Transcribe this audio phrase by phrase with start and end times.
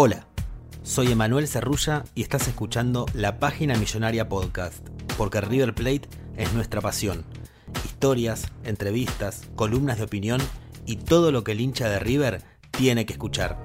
[0.00, 0.28] Hola,
[0.84, 4.86] soy Emanuel Cerrulla y estás escuchando La Página Millonaria Podcast,
[5.16, 6.02] porque River Plate
[6.36, 7.24] es nuestra pasión.
[7.84, 10.40] Historias, entrevistas, columnas de opinión
[10.86, 13.58] y todo lo que el hincha de River tiene que escuchar.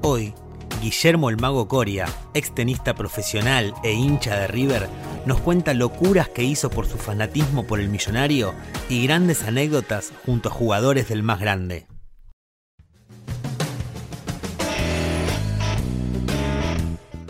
[0.00, 0.32] Hoy,
[0.80, 4.88] Guillermo el Mago Coria, ex tenista profesional e hincha de River,
[5.26, 8.54] nos cuenta locuras que hizo por su fanatismo por el millonario
[8.88, 11.88] y grandes anécdotas junto a jugadores del más grande.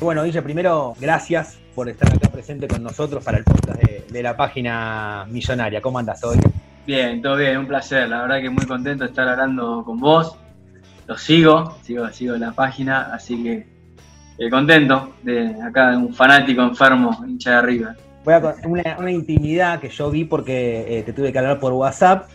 [0.00, 4.36] Bueno, Guille, primero, gracias por estar acá presente con nosotros para el podcast de, la
[4.36, 5.80] página millonaria.
[5.80, 6.38] ¿Cómo andas hoy?
[6.86, 8.08] Bien, todo bien, un placer.
[8.08, 10.36] La verdad que muy contento de estar hablando con vos.
[11.06, 13.66] Lo sigo, sigo, sigo la página, así que
[14.38, 17.94] eh, contento de acá un fanático enfermo, hincha de arriba.
[18.22, 21.72] Voy a una, una intimidad que yo vi porque eh, te tuve que hablar por
[21.72, 22.28] WhatsApp.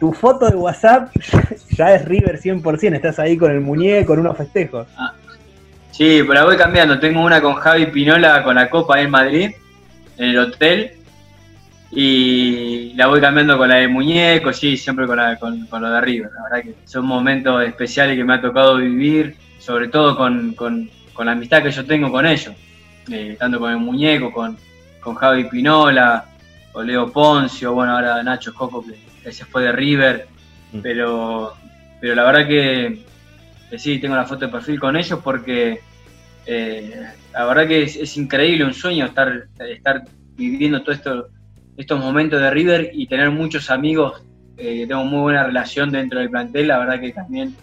[0.00, 1.10] Tu foto de WhatsApp
[1.70, 4.86] ya es River 100%, estás ahí con el muñeco, con unos festejos.
[4.96, 5.12] Ah,
[5.94, 6.98] Sí, pero la voy cambiando.
[6.98, 9.52] Tengo una con Javi Pinola con la Copa en Madrid,
[10.18, 10.90] en el hotel.
[11.92, 16.28] Y la voy cambiando con la de muñeco, sí, siempre con, lo de arriba.
[16.34, 20.56] La verdad que son momentos especiales que me ha tocado vivir, sobre todo con,
[21.16, 22.52] la amistad que yo tengo con ellos.
[23.08, 24.56] Eh, tanto con el muñeco, con,
[25.00, 26.24] con Javi Pinola,
[26.72, 28.84] o Leo Poncio, bueno, ahora Nacho Coco
[29.22, 30.26] que, se fue de River.
[30.72, 30.80] Mm.
[30.80, 31.54] Pero,
[32.00, 33.13] pero la verdad que
[33.78, 35.80] sí, tengo la foto de perfil con ellos porque
[36.46, 40.04] eh, la verdad que es, increíble, un sueño estar, estar
[40.36, 41.28] viviendo todos esto,
[41.76, 44.22] estos momentos de River y tener muchos amigos,
[44.56, 47.54] eh, tengo muy buena relación dentro del plantel, la verdad que también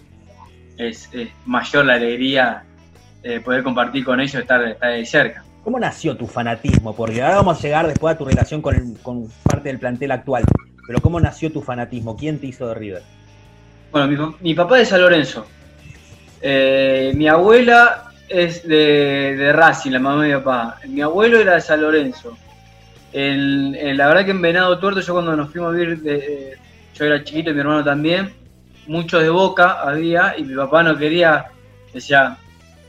[0.77, 1.09] es,
[1.45, 2.63] mayor la alegría
[3.21, 5.43] de poder compartir con ellos, estar, estar de cerca.
[5.63, 6.95] ¿Cómo nació tu fanatismo?
[6.95, 10.43] Porque ahora vamos a llegar después a tu relación con, con parte del plantel actual,
[10.87, 12.17] pero ¿cómo nació tu fanatismo?
[12.17, 13.03] ¿Quién te hizo de River?
[13.91, 15.45] Bueno, mi, mi papá es de San Lorenzo,
[16.41, 20.77] eh, mi abuela es de, de, Racing, la mamá de mi papá.
[20.87, 22.37] Mi abuelo era de San Lorenzo.
[23.13, 26.57] la verdad que en Venado Tuerto, yo cuando nos fuimos a vivir, de,
[26.95, 28.33] yo era chiquito y mi hermano también,
[28.87, 31.45] muchos de Boca había y mi papá no quería,
[31.93, 32.37] decía,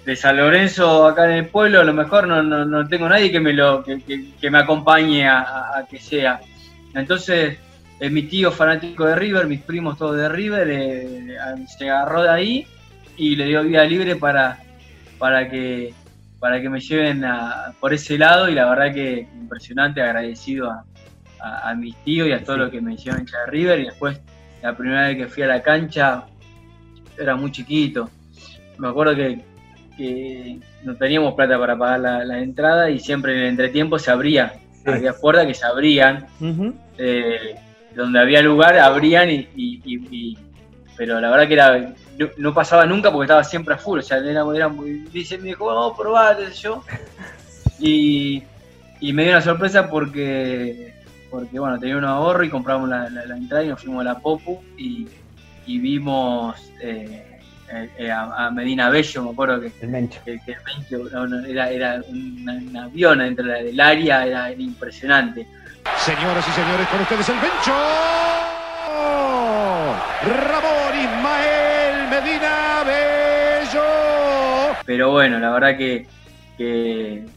[0.05, 3.39] de San Lorenzo acá en el pueblo, a lo mejor no, no, tengo nadie que
[3.39, 6.41] me, lo, que, me acompañe a, que sea.
[6.95, 7.59] Entonces,
[8.01, 11.37] eh, mi tío fanático de River, mis primos todos de River, eh,
[11.67, 12.67] se agarró de ahí
[13.23, 14.59] y le dio vida libre para,
[15.17, 15.95] para, que,
[16.41, 17.25] para que me lleven
[17.79, 20.85] por ese lado y la verdad que impresionante, agradecido a,
[21.71, 24.21] a, mis tíos y a todo lo que me hicieron hincha de River y después
[24.61, 26.25] la primera vez que fui a la cancha
[27.17, 28.11] era muy chiquito.
[28.79, 29.41] Me acuerdo que,
[30.83, 35.13] no teníamos plata para pagar la, entrada y siempre en el entretiempo se abría, había
[35.13, 36.27] puertas que se abrían,
[36.99, 37.55] eh,
[37.95, 40.37] donde había lugar abrían y,
[40.97, 41.95] pero la verdad que era
[42.37, 45.05] no, pasaba nunca porque estaba siempre a full, o sea, era, muy...
[45.13, 46.85] Dice, me dijo, vamos a probar, yo.
[47.79, 48.43] Y,
[49.01, 50.95] me dio una sorpresa porque,
[51.31, 54.63] porque bueno, tenía un ahorro y compramos la, entrada y nos fuimos a la Popu
[54.77, 55.09] y,
[55.67, 57.41] vimos eh,
[57.99, 63.81] eh, a, Medina Bello, me acuerdo que el Mencho, era, era un, avión dentro del
[63.81, 65.47] área, era, impresionante.
[65.97, 67.73] Señoras y señores, con ustedes el Mencho.
[70.23, 71.52] Ramón Ismael.
[72.13, 73.83] Medina Bello.
[74.85, 76.07] Pero bueno, la verdad que,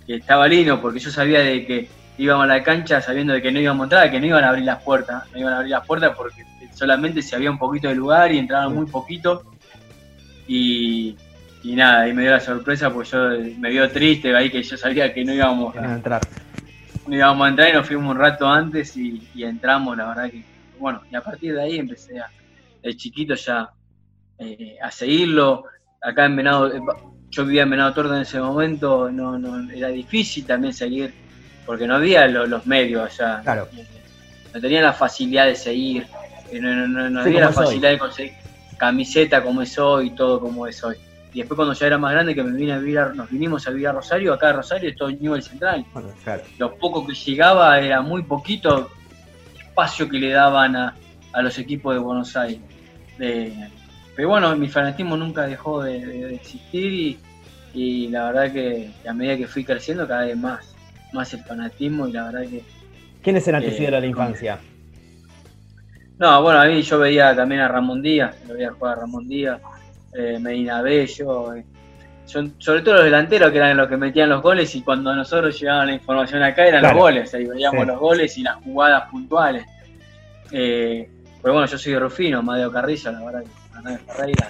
[0.06, 1.88] estaba lindo porque yo sabía de que
[2.18, 4.50] íbamos a la cancha sabiendo de que no íbamos a entrar, que no iban a
[4.50, 6.44] abrir las puertas, no iban a abrir las puertas porque
[6.74, 9.44] solamente si había un poquito de lugar y entraban muy poquito.
[10.46, 11.16] Y,
[11.64, 15.14] nada, y me dio la sorpresa porque yo me dio triste ahí que yo sabía
[15.14, 16.22] que no íbamos a, entrar.
[17.08, 20.44] No íbamos a entrar y nos fuimos un rato antes y, entramos, la verdad que,
[20.78, 22.30] bueno, y a partir de ahí empecé a,
[22.84, 23.70] el chiquito ya
[24.40, 25.66] eh, a seguirlo.
[26.02, 26.80] Acá en Venado, eh,
[27.32, 31.14] yo vivía en Venado Torta en ese momento, no, no, era difícil también seguir,
[31.66, 33.42] porque no había lo- los medios allá.
[33.42, 33.68] Claro.
[34.54, 36.08] No tenía la facilidad de seguir,
[36.52, 37.54] eh, no, no- no- no Sí, había la hoy.
[37.54, 38.34] facilidad de conseguir
[38.78, 40.96] camiseta como es hoy, todo como es hoy.
[41.34, 43.66] Y después cuando ya era más grande que me vine a vivir a- nos vinimos
[43.68, 45.86] a vivir a Rosario, acá a Rosario es todo Newell Central.
[45.94, 46.44] Bueno, claro.
[46.58, 48.90] Lo poco que llegaba era muy poquito
[49.60, 50.96] espacio que le daban a,
[51.34, 52.62] a los equipos de Buenos Aires.
[53.18, 53.70] De-
[54.16, 57.20] pero bueno, mi fanatismo nunca dejó de, de- de existir y,
[57.74, 60.74] y la verdad que, a medida que fui creciendo cada vez más,
[61.14, 62.64] más el fanatismo y la verdad que...
[63.22, 64.60] ¿Quiénes eran tus Eh, ídolos de la infancia?
[66.18, 69.28] No, bueno, a mí yo veía también a Ramón Díaz, lo veía jugar a Ramón
[69.28, 69.60] Díaz,
[70.14, 71.66] eh, Medina Bello, eh,
[72.26, 75.60] son- sobre todo los delanteros que eran los que metían los goles y cuando nosotros
[75.60, 76.96] llegaban la información acá eran Claro.
[76.96, 77.88] los goles, ahí veíamos Sí.
[77.88, 79.66] los goles y las jugadas puntuales.
[80.52, 81.10] Eh,
[81.42, 84.50] pero bueno, yo soy de Rufino, Madeo Carrillo, la verdad que Fernández Ferreira,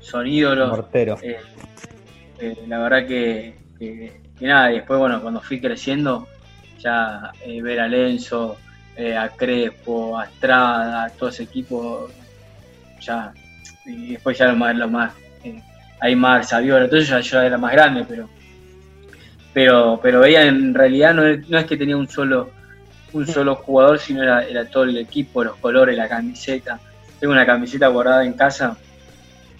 [0.00, 0.70] son ídolos.
[0.70, 1.18] Mortero.
[1.22, 1.36] Eh,
[2.40, 6.26] eh, la verdad que, que- que nada, y después, bueno, cuando fui creciendo,
[6.78, 8.56] ya eh, ver a Lenzo,
[9.16, 12.08] a Crespo, a Estrada, a todo ese equipo,
[13.00, 13.32] ya,
[13.84, 15.12] y después ya lo más, lo más
[16.00, 18.28] Aymar, Saviola, eso ya yo era más grande, pero
[19.52, 22.50] pero pero veía en realidad no es, no es que tenía un solo
[23.12, 26.78] un solo jugador, sino era, era todo el equipo, los colores, la camiseta.
[27.20, 28.76] Tengo una camiseta guardada en casa,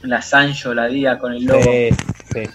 [0.03, 1.63] la Sancho, la Día con el logo.
[1.63, 1.89] Sí,
[2.33, 2.39] sí.
[2.39, 2.49] Eh,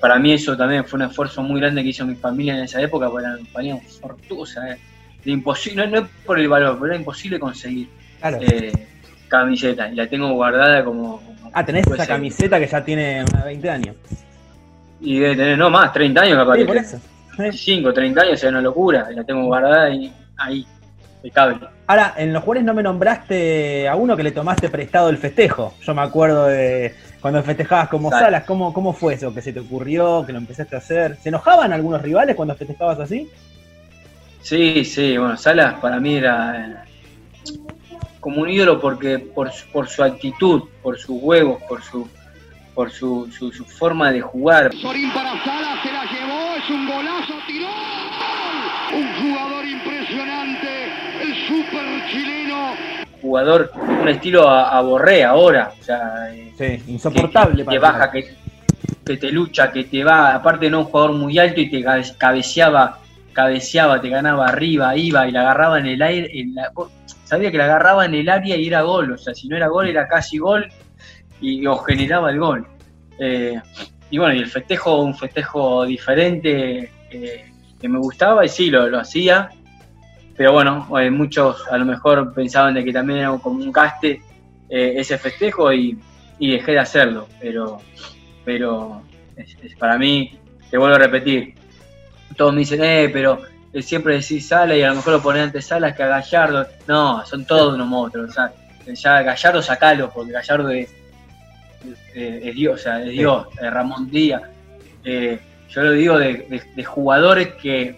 [0.00, 2.80] para mí eso también fue un esfuerzo muy grande que hizo mi familia en esa
[2.80, 4.78] época, porque eran valían fortuosas, eh.
[5.24, 7.88] Imposible, no, no es por el valor, pero era imposible conseguir
[8.20, 8.38] Claro.
[8.40, 8.72] eh,
[9.28, 9.88] camiseta.
[9.90, 11.20] Y la tengo guardada como.
[11.20, 12.06] como ah, tenés esa ser.
[12.08, 13.96] camiseta que ya tiene unos 20 años.
[15.00, 16.56] Y debe tener, no más, 30 años capaz.
[16.56, 16.96] Sí, por eso.
[16.96, 17.02] Sí.
[17.42, 19.08] 25, 30 años, es una locura.
[19.12, 20.66] y La tengo guardada y ahí,
[21.22, 21.58] impecable.
[21.86, 25.74] Ahora, en los jugadores no me nombraste a uno que le tomaste prestado el festejo.
[25.82, 28.26] Yo me acuerdo de cuando festejabas como Claro.
[28.26, 28.44] Salas.
[28.44, 29.34] ¿Cómo, ¿Cómo fue eso?
[29.34, 30.24] ¿Que se te ocurrió?
[30.26, 31.16] ¿Que lo empezaste a hacer?
[31.22, 33.28] ¿Se enojaban algunos rivales cuando festejabas así?
[34.42, 37.54] Sí, sí, bueno, Salas para mí era eh,
[38.20, 42.08] como un ídolo porque por su, por su actitud, por sus huevos, por su
[42.74, 44.72] por su, su, su forma de jugar.
[44.76, 47.66] Sorín para Sala, se la llevó, es un golazo, tiró.
[48.94, 50.67] Un jugador impresionante,
[51.48, 52.74] super chileno.
[53.20, 57.80] Jugador, un estilo a, a Borré ahora, o sea, eh, Sí, que, insoportable que te
[57.80, 58.34] para baja, que,
[59.04, 62.14] que te lucha, que te va, aparte no un jugador muy alto y te cabe-
[62.16, 63.00] cabeceaba,
[63.32, 66.70] cabeceaba, te ganaba arriba, iba y la agarraba en el aire, en la-
[67.24, 69.66] sabía que la agarraba en el área y era gol, o sea, si no era
[69.66, 70.68] gol era casi gol
[71.40, 72.66] y o generaba el gol.
[73.18, 73.60] Eh,
[74.10, 77.44] y bueno, y el festejo, un festejo diferente eh,
[77.80, 79.50] que me gustaba y sí, lo, lo hacía,
[80.38, 84.22] pero bueno, eh, muchos a lo mejor pensaban de que también era como un gaste
[84.70, 85.98] eh, ese festejo y,
[86.38, 87.80] y dejé de hacerlo, pero,
[88.44, 89.02] pero
[89.36, 90.38] es- es para mí,
[90.70, 91.54] te vuelvo a repetir,
[92.36, 93.40] todos me dicen, eh, pero
[93.72, 96.66] eh, siempre decís Sala y a lo mejor lo ponés antes Salas que a Gallardo,
[96.86, 98.52] no, son todos unos monstruos, o sea,
[98.94, 100.88] ya Gallardo sacalo, porque Gallardo es,
[102.14, 104.42] es- es Dios, o sea, es Dios, Ramón Díaz,
[105.04, 105.38] eh,
[105.70, 107.96] yo lo digo de, de- de jugadores que,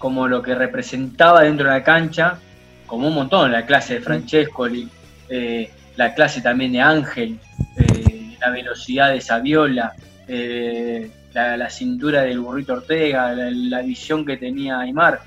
[0.00, 2.38] como lo que representaba dentro de la cancha,
[2.86, 4.88] como un montón, la clase de Francescoli,
[5.28, 7.38] eh, la clase también de Ángel,
[7.76, 9.92] eh, la velocidad de Saviola,
[10.26, 15.20] eh, la, cintura del burrito Ortega, la, visión que tenía Aymar.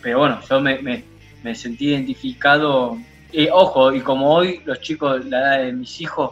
[0.00, 0.78] Pero bueno, yo me,
[1.42, 2.96] me- sentí identificado.
[3.52, 6.30] Ojo, y como hoy los chicos, la edad de mis hijos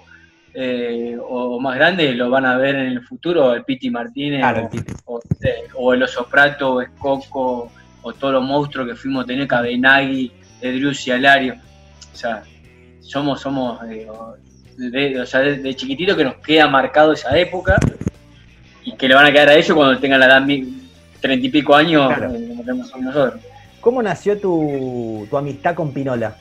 [0.55, 4.41] eh, o, o más grandes, lo van a ver en el futuro, el Piti Martínez
[4.41, 4.93] Claro, o- el Piti.
[5.05, 7.71] o, eh, o el Oso Prato, o Escoco,
[8.03, 11.55] o todos los monstruos que fuimos a tener, Cabenagui, Edrius Alario.
[12.13, 12.43] O sea,
[13.01, 14.07] somos, somos eh,
[14.77, 17.77] de, o sea, de, de chiquitito que nos queda marcado esa época
[18.85, 20.47] y que le van a quedar a ellos cuando tengan la edad
[21.21, 22.35] treinta y pico años Claro.
[22.35, 23.41] eh, como tenemos nosotros.
[23.81, 26.35] ¿Cómo nació tu, tu amistad con Pinola?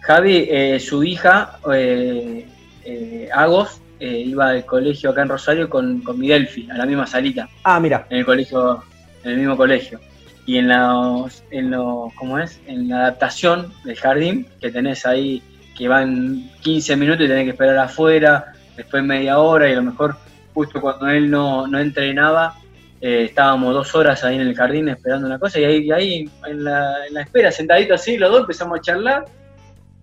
[0.00, 2.46] Javi, eh, su hija, eh,
[2.84, 6.86] eh, Agos, eh, iba al colegio acá en Rosario con, con mi Delphi, a la
[6.86, 7.48] misma salita.
[7.62, 8.06] Ah, mira.
[8.10, 8.82] en el colegio,
[9.22, 10.00] en el mismo colegio.
[10.44, 12.60] Y en los, en los, ¿cómo es?
[12.66, 15.40] En la adaptación del jardín, que tenés ahí,
[15.76, 19.84] que van 15 minutos y tenés que esperar afuera, después media hora, y a lo
[19.84, 20.16] mejor
[20.52, 22.56] justo cuando él no, no entrenaba,
[23.00, 26.30] eh, estábamos dos horas ahí en el jardín esperando una cosa, y ahí, y ahí
[26.46, 29.24] en, la, en la espera, sentaditos así, los dos empezamos a charlar,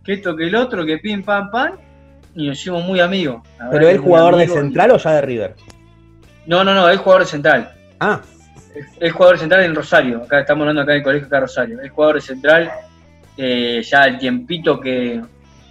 [0.06, 1.74] que esto, que el otro, que pim, pam, pam,
[2.40, 3.42] y nos hicimos muy amigos.
[3.60, 5.56] La ¿Pero él jugador de y- central o ya de River?
[6.46, 7.72] No, no, no, es jugador de central.
[8.00, 8.22] Ah,
[8.98, 11.82] Es jugador central en Rosario, acá estamos hablando acá del colegio acá de Rosario.
[11.82, 12.72] Es jugador central,
[13.36, 15.22] eh, ya el tiempito que,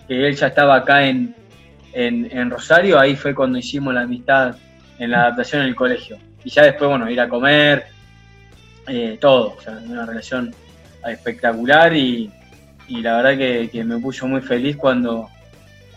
[0.07, 1.35] que él ya estaba acá en,
[1.95, 4.55] en, Rosario, ahí fue cuando hicimos la amistad
[4.99, 6.19] en la adaptación en el colegio.
[6.45, 7.87] Y ya después, bueno, ir a comer,
[8.87, 10.55] eh, todo, o sea, una relación
[11.07, 12.31] espectacular y,
[12.89, 13.39] la verdad
[13.71, 15.29] que, me puso muy feliz cuando,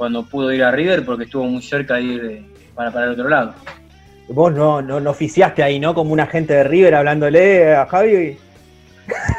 [0.01, 2.43] cuando pudo ir a River porque estuvo muy cerca de ir
[2.73, 3.53] para, para el otro lado.
[4.29, 5.93] Vos no, no, oficiaste ahí, ¿no?
[5.93, 8.35] Como un agente de River hablándole a Javi.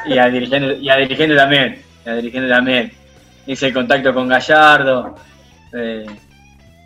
[0.07, 2.93] Y, a dirigente, y a dirigente también, y a dirigente también.
[3.45, 5.17] Hice el contacto con Gallardo.
[5.73, 6.07] Eh,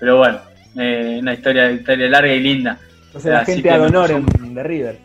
[0.01, 0.39] pero bueno,
[0.79, 2.79] eh, una historia, historia larga y linda.
[3.09, 4.99] Entonces la gente de honor en, de River.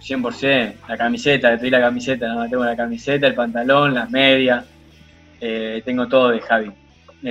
[0.00, 2.48] 100%, la camiseta, le pedí la camiseta, ¿no?
[2.48, 4.64] tengo la camiseta, el pantalón, las medias,
[5.40, 6.70] eh, tengo todo de Javi.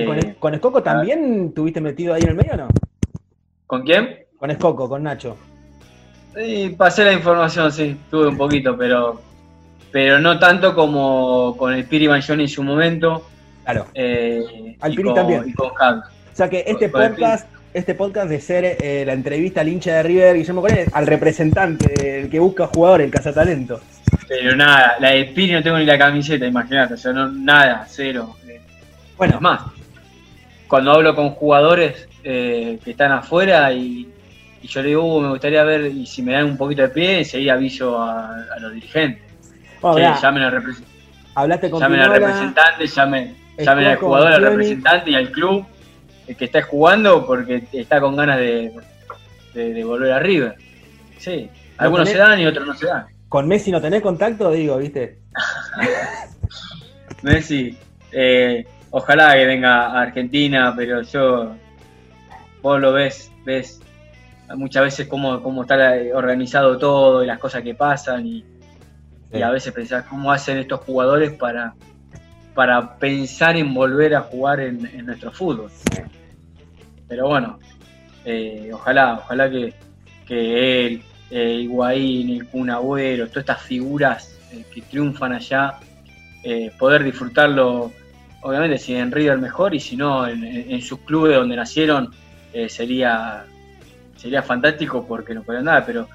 [0.03, 2.67] Con, con Escoco también tuviste metido ahí en el medio o no?
[3.67, 4.25] ¿Con quién?
[4.37, 5.37] Con Escoco, con Nacho.
[6.35, 9.21] Sí, pasé la información, sí, tuve un poquito, pero
[9.95, 13.25] pero no tanto como con el Piri Banjoni en su momento.
[13.63, 13.87] Claro.
[13.93, 15.55] Eh, Al Piri también.
[15.57, 20.03] o sea que este podcast, este podcast de ser eh, la entrevista al hincha de
[20.03, 23.79] River, Guillermo Correa, al representante, el que busca jugador, el cazatalento.
[24.27, 27.85] Pero nada, la de Piri no tengo ni la camiseta, imagínate, o sea, no, nada,
[27.87, 28.35] cero.
[29.15, 29.35] Bueno.
[29.35, 29.61] Es más,
[30.67, 34.11] cuando hablo con jugadores eh, que están afuera y,
[34.63, 37.19] yo le digo, uh, me gustaría ver, y si me dan un poquito de pie,
[37.19, 39.25] enseguida aviso a los dirigentes
[39.93, 40.75] llamen al,
[41.35, 45.65] Hablaste con llamen al representante, llamen, llamen al jugador, al representante y al club
[46.27, 48.73] el que está jugando porque está con ganas de,
[49.53, 50.55] de, volver a River.
[51.17, 53.05] Sí, algunos se dan y otros no se dan.
[53.29, 54.49] ¿Con Messi no tenés contacto?
[54.51, 55.19] Digo, ¿viste?
[57.21, 57.77] Messi,
[58.11, 58.65] eh,
[58.97, 61.53] ojalá que venga a Argentina, pero yo,
[62.61, 63.81] vos lo ves, ves
[64.55, 65.75] muchas veces cómo, cómo está
[66.13, 68.45] organizado todo y las cosas que pasan y,
[69.33, 71.73] y a veces pensás cómo hacen estos jugadores para,
[72.53, 75.69] para pensar en volver a jugar en, nuestro fútbol.
[77.09, 77.59] Pero bueno,
[78.23, 79.73] eh, ojalá, ojalá que,
[80.29, 85.79] él, eh, Higuaín, el Kun Agüero, todas estas figuras eh, que triunfan allá,
[86.43, 87.91] eh, poder disfrutarlo,
[88.47, 92.13] obviamente si en River mejor y si no en, sus clubes donde nacieron,
[92.67, 93.43] sería,
[94.15, 96.07] sería fantástico porque no pueden nada, pero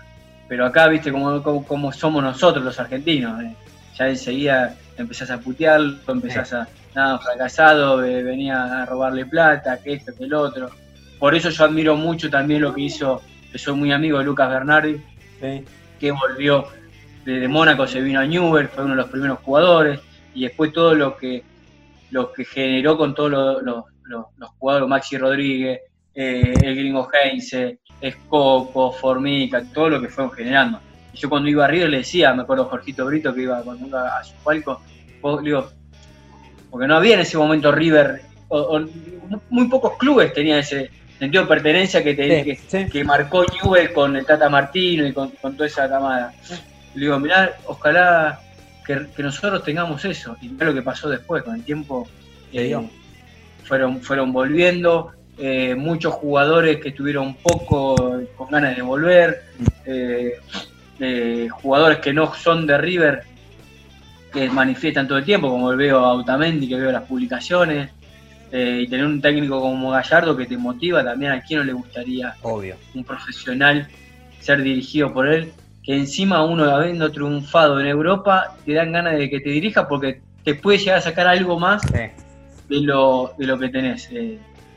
[0.51, 3.41] pero acá, viste, como, somos nosotros los argentinos.
[3.41, 3.55] Eh.
[3.97, 10.13] Ya enseguida empezás a putearlo, empezás a, nada, fracasado, venía a robarle plata, que esto,
[10.13, 10.69] que el otro.
[11.21, 13.23] Por eso yo admiro mucho también lo que hizo,
[13.53, 15.01] que soy muy amigo de Lucas Bernardi,
[16.01, 16.67] que volvió
[17.25, 20.01] desde Mónaco, se vino a Newell, fue uno de los primeros jugadores,
[20.35, 21.45] y después todo lo que,
[22.11, 23.85] lo que generó con todos los,
[24.59, 25.81] jugadores, Maxi Rodríguez,
[26.15, 30.81] eh, el gringo Heinze, Escoco, Formica, todo lo que fueron generando.
[31.13, 33.87] Y yo cuando iba a River le decía, me acuerdo Jorgito Brito que iba cuando
[33.87, 34.83] iba a su palco,
[35.43, 35.71] digo,
[36.71, 38.81] porque no había en ese momento River, o,
[39.49, 44.25] muy pocos clubes tenían ese sentido de pertenencia que, te, que, marcó Newell con el
[44.25, 46.33] Tata Martino y con, toda esa camada.
[46.95, 48.41] Le digo, mirá, ojalá
[49.15, 50.37] que, nosotros tengamos eso.
[50.41, 52.09] Y mirá lo que pasó después, con el tiempo
[52.53, 52.77] eh,
[53.65, 59.45] fueron, fueron volviendo, eh, muchos jugadores que estuvieron poco con ganas de volver,
[59.87, 60.35] eh,
[60.99, 63.23] eh, jugadores que no son de River,
[64.31, 67.91] que manifiestan todo el tiempo, como veo a Autamendi, que veo las publicaciones,
[68.53, 72.35] y tener un técnico como Gallardo que te motiva también a quien no le gustaría
[72.43, 72.75] Obvio.
[72.95, 73.87] un profesional
[74.41, 79.31] ser dirigido por él, que encima uno habiendo triunfado en Europa, te dan ganas de
[79.31, 82.13] que te dirija porque te puede llegar a sacar algo más de,
[82.69, 84.09] lo, de lo que tenés.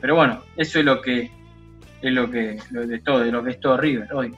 [0.00, 1.30] Pero bueno, eso es lo que
[2.02, 4.34] es lo que de todo, de lo que es todo River hoy.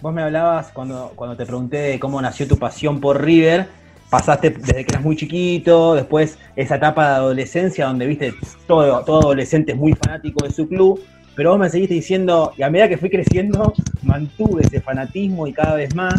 [0.00, 3.66] Vos me hablabas cuando, cuando te pregunté cómo nació tu pasión por River,
[4.08, 8.34] pasaste desde que eras muy chiquito, después esa etapa de adolescencia donde viste
[8.68, 11.02] todo, todo adolescente es muy fanático de su club,
[11.38, 15.52] pero vos me seguiste diciendo, y a medida que fui creciendo, mantuve ese fanatismo y
[15.52, 16.14] cada vez más.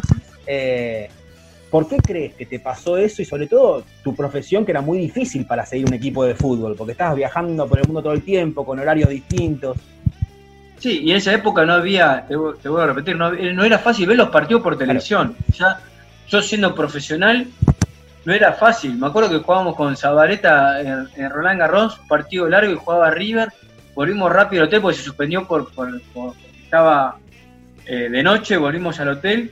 [0.47, 1.09] Eh,
[1.69, 4.97] ¿Por qué crees que te pasó eso y sobre todo tu profesión que era muy
[4.97, 6.73] difícil para seguir un equipo de fútbol?
[6.77, 9.75] Porque estabas viajando por el mundo todo el tiempo, con horarios distintos.
[10.77, 13.33] Sí, y en esa época no había, te, voy a repetir, no,
[13.65, 15.35] era fácil ver los partidos por televisión.
[15.57, 15.81] Ya,
[16.29, 17.45] yo siendo profesional,
[18.23, 18.97] no era fácil.
[18.97, 23.49] Me acuerdo que jugábamos con Zabaleta en, Roland Garros, partido largo y jugaba River.
[23.99, 25.89] Volvimos rápido al hotel porque se suspendió por, por,
[26.63, 27.17] estaba
[27.85, 29.51] eh, de noche, volvimos al hotel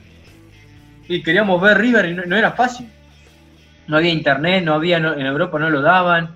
[1.06, 2.88] y queríamos ver River y no, era fácil.
[3.88, 6.34] No había internet, no había, en Europa no lo daban,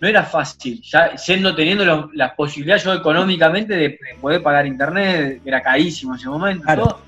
[0.00, 0.80] no era fácil.
[0.82, 6.28] Ya siendo teniendo las posibilidades yo económicamente de, poder pagar internet, era carísimo en ese
[6.28, 7.00] momento,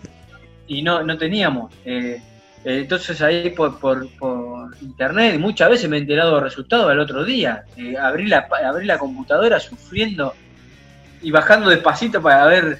[0.66, 1.72] y no, no teníamos.
[1.84, 2.20] Eh,
[2.64, 4.41] eh, entonces ahí por, por, por,
[4.80, 7.64] internet, muchas veces me he enterado de resultados al otro día.
[7.76, 10.34] Eh, abrí, la, abrí la computadora sufriendo
[11.20, 12.78] y bajando despacito para ver.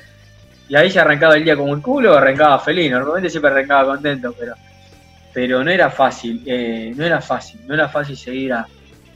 [0.69, 2.91] Y ahí ya arrancaba el día como el culo o arrancaba feliz.
[2.91, 4.55] Normalmente siempre arrancaba contento, pero,
[5.33, 6.43] pero no era fácil.
[6.47, 7.61] Eh, no era fácil.
[7.67, 8.67] No era fácil seguir a,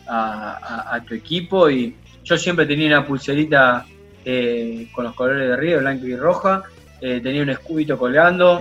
[0.06, 1.70] a, tu equipo.
[1.70, 3.86] Y yo siempre tenía una pulserita
[4.24, 6.62] eh, con los colores de Río, blanco y roja.
[7.00, 8.60] tenía un escudito colgando.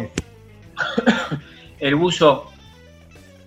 [1.79, 2.51] el buzo,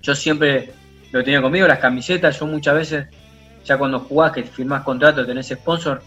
[0.08, 0.70] yo siempre
[1.12, 3.06] lo tenía conmigo, las camisetas, yo muchas veces,
[3.62, 6.02] ya cuando jugás, que firmás contrato, tenés sponsor,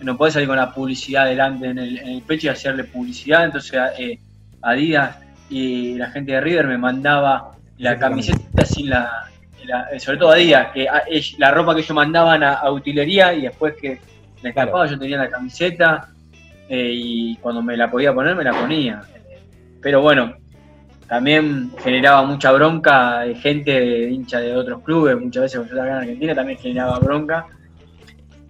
[0.00, 4.18] no podés salir con la publicidad delante en el, pecho y hacerle publicidad, entonces eh,
[4.62, 5.16] Adidas
[5.50, 9.28] y la gente de River me mandaba la camiseta sin la,
[9.98, 10.86] sobre todo Adidas, que
[11.38, 13.98] la ropa que ellos mandaban a, utilería y después que
[14.40, 16.10] me escapaba yo tenía la camiseta
[16.68, 19.02] eh, y cuando me la podía poner me la ponía.
[19.80, 20.36] Pero bueno,
[21.12, 25.92] también generaba mucha bronca de gente de hincha de otros clubes, muchas veces estaba en
[25.92, 27.48] Argentina también generaba bronca.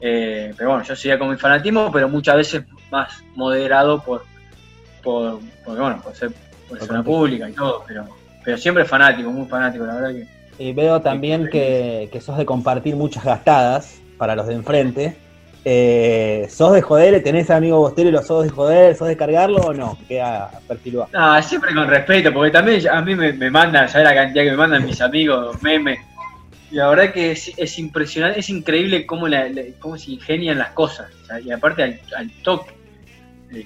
[0.01, 4.23] Eh, pero bueno, yo seguía con mi fanatismo, pero muchas veces más moderado por,
[5.03, 6.31] por, bueno, por ser
[6.71, 8.05] persona pública y todo, pero,
[8.45, 10.65] pero siempre fanático, muy fanático, la verdad que.
[10.65, 15.17] Y veo también que, que sos de compartir muchas gastadas para los de enfrente.
[15.65, 17.23] Eh, ¿Sos de joder?
[17.23, 18.97] ¿Tenés amigo Bostero y los sos de joder?
[18.97, 19.97] ¿Sos de cargarlo o no?
[20.09, 24.43] Queda perfil No, siempre con respeto, porque también a mí me, mandan, ¿sabes la cantidad
[24.43, 26.01] que me mandan mis amigos, memes?
[26.71, 29.27] Y la verdad que es, impresionante, es increíble cómo,
[29.79, 31.11] cómo se ingenian las cosas.
[31.45, 32.73] Y aparte al, toque,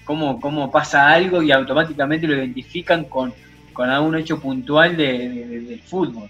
[0.05, 3.33] cómo, cómo pasa algo y automáticamente lo identifican con,
[3.73, 6.29] con algún hecho puntual del fútbol.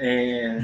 [0.00, 0.58] Eh,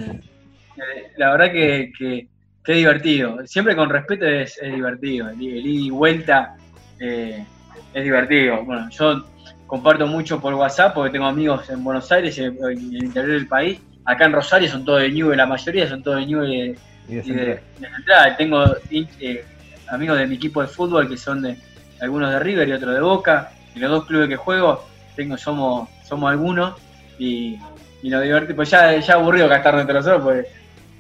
[0.77, 2.27] eh, la verdad que
[2.65, 3.47] Qué divertido.
[3.47, 5.29] Siempre con respeto es, divertido.
[5.29, 6.57] El, ida y vuelta
[6.99, 7.45] eh,
[7.93, 8.65] es divertido.
[8.65, 9.23] Bueno, yo
[9.67, 13.49] comparto mucho por WhatsApp porque tengo amigos en Buenos Aires y en, el interior del
[13.49, 13.81] país.
[14.07, 17.61] Acá en Rosario son todos de Newell, la mayoría son todos de Newell y de,
[17.81, 18.37] Central.
[18.39, 19.45] Tengo eh,
[19.89, 21.59] amigos de mi equipo de fútbol que son de
[22.01, 23.53] algunos de River y otros de Boca.
[23.75, 26.75] Y los dos clubes que juego, tengo somos somos algunos
[27.19, 27.59] y,
[28.03, 28.57] y nos divertimos.
[28.57, 30.47] Pues ya, ya aburrido gastar entre nosotros, pues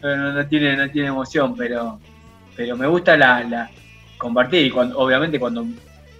[0.04, 1.98] no, tiene, no tiene emoción, pero,
[2.56, 3.70] pero me gusta la,
[4.18, 4.66] compartir.
[4.66, 5.66] Y cuando, obviamente cuando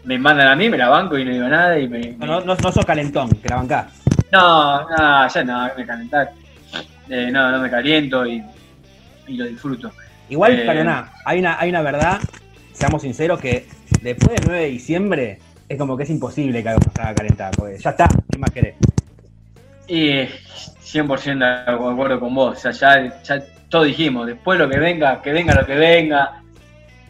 [0.04, 1.78] me mandan a mí, me la banco y no digo nada.
[1.78, 3.86] Y me, no, no, no, sos calentón, que la bancás.
[4.32, 6.32] No, no, ya no, me calentar.
[7.08, 8.42] Eh, no, no me caliento y,
[9.28, 9.92] lo disfruto.
[10.28, 10.70] Igual, eh,
[11.24, 12.18] hay una, hay una verdad,
[12.72, 13.66] seamos sinceros, que
[14.00, 17.78] después del 9 de diciembre es como que es imposible que algo haga calentar, porque
[17.78, 18.74] ya está, ¿qué más querés?
[19.86, 23.44] Y 100% de acuerdo con vos, o sea, ya, ya
[23.74, 26.40] todos dijimos, después lo que venga, que venga lo que venga.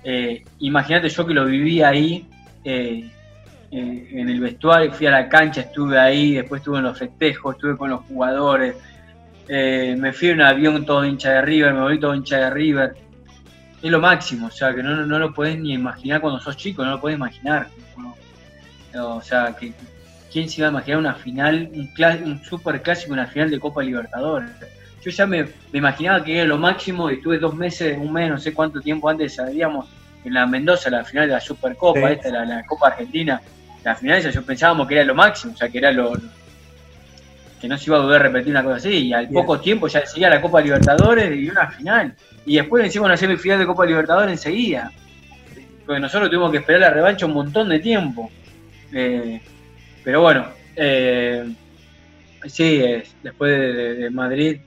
[0.03, 2.27] Eh, Imagínate yo que lo viví ahí,
[2.64, 3.07] eh,
[3.70, 7.77] en el vestuario, fui a la cancha, estuve ahí, después estuve en los festejos, estuve
[7.77, 8.77] con los jugadores,
[9.46, 12.48] eh, me fui en un avión todo hincha de River, me volví todo hincha de
[12.48, 12.94] River.
[13.83, 16.92] Es lo máximo, o sea, que no, lo podés ni imaginar cuando sos chico, no
[16.92, 17.68] lo podés imaginar.
[18.98, 19.74] o sea, que
[20.33, 21.68] quién se iba a imaginar una final,
[22.24, 24.48] un super clásico, una final de Copa Libertadores
[25.05, 28.38] yo ya me, imaginaba que era lo máximo y estuve dos meses, un mes, no
[28.38, 29.87] sé cuánto tiempo antes sabíamos
[30.25, 33.40] en la Mendoza, la final de la Supercopa, esta, la, la, Copa Argentina,
[33.85, 36.14] la final esa, yo pensábamos que era lo máximo, o sea, que era lo,
[37.61, 40.07] que no se iba a poder repetir una cosa así, y al poco tiempo ya
[40.07, 42.14] seguía la Copa Libertadores y una final,
[42.47, 44.90] y después encima una semifinal de Copa Libertadores enseguida,
[45.85, 48.31] porque nosotros tuvimos que esperar la revancha un montón de tiempo,
[48.90, 49.38] eh,
[50.03, 51.45] pero bueno, eh,
[52.47, 52.83] sí,
[53.23, 54.61] después de Madrid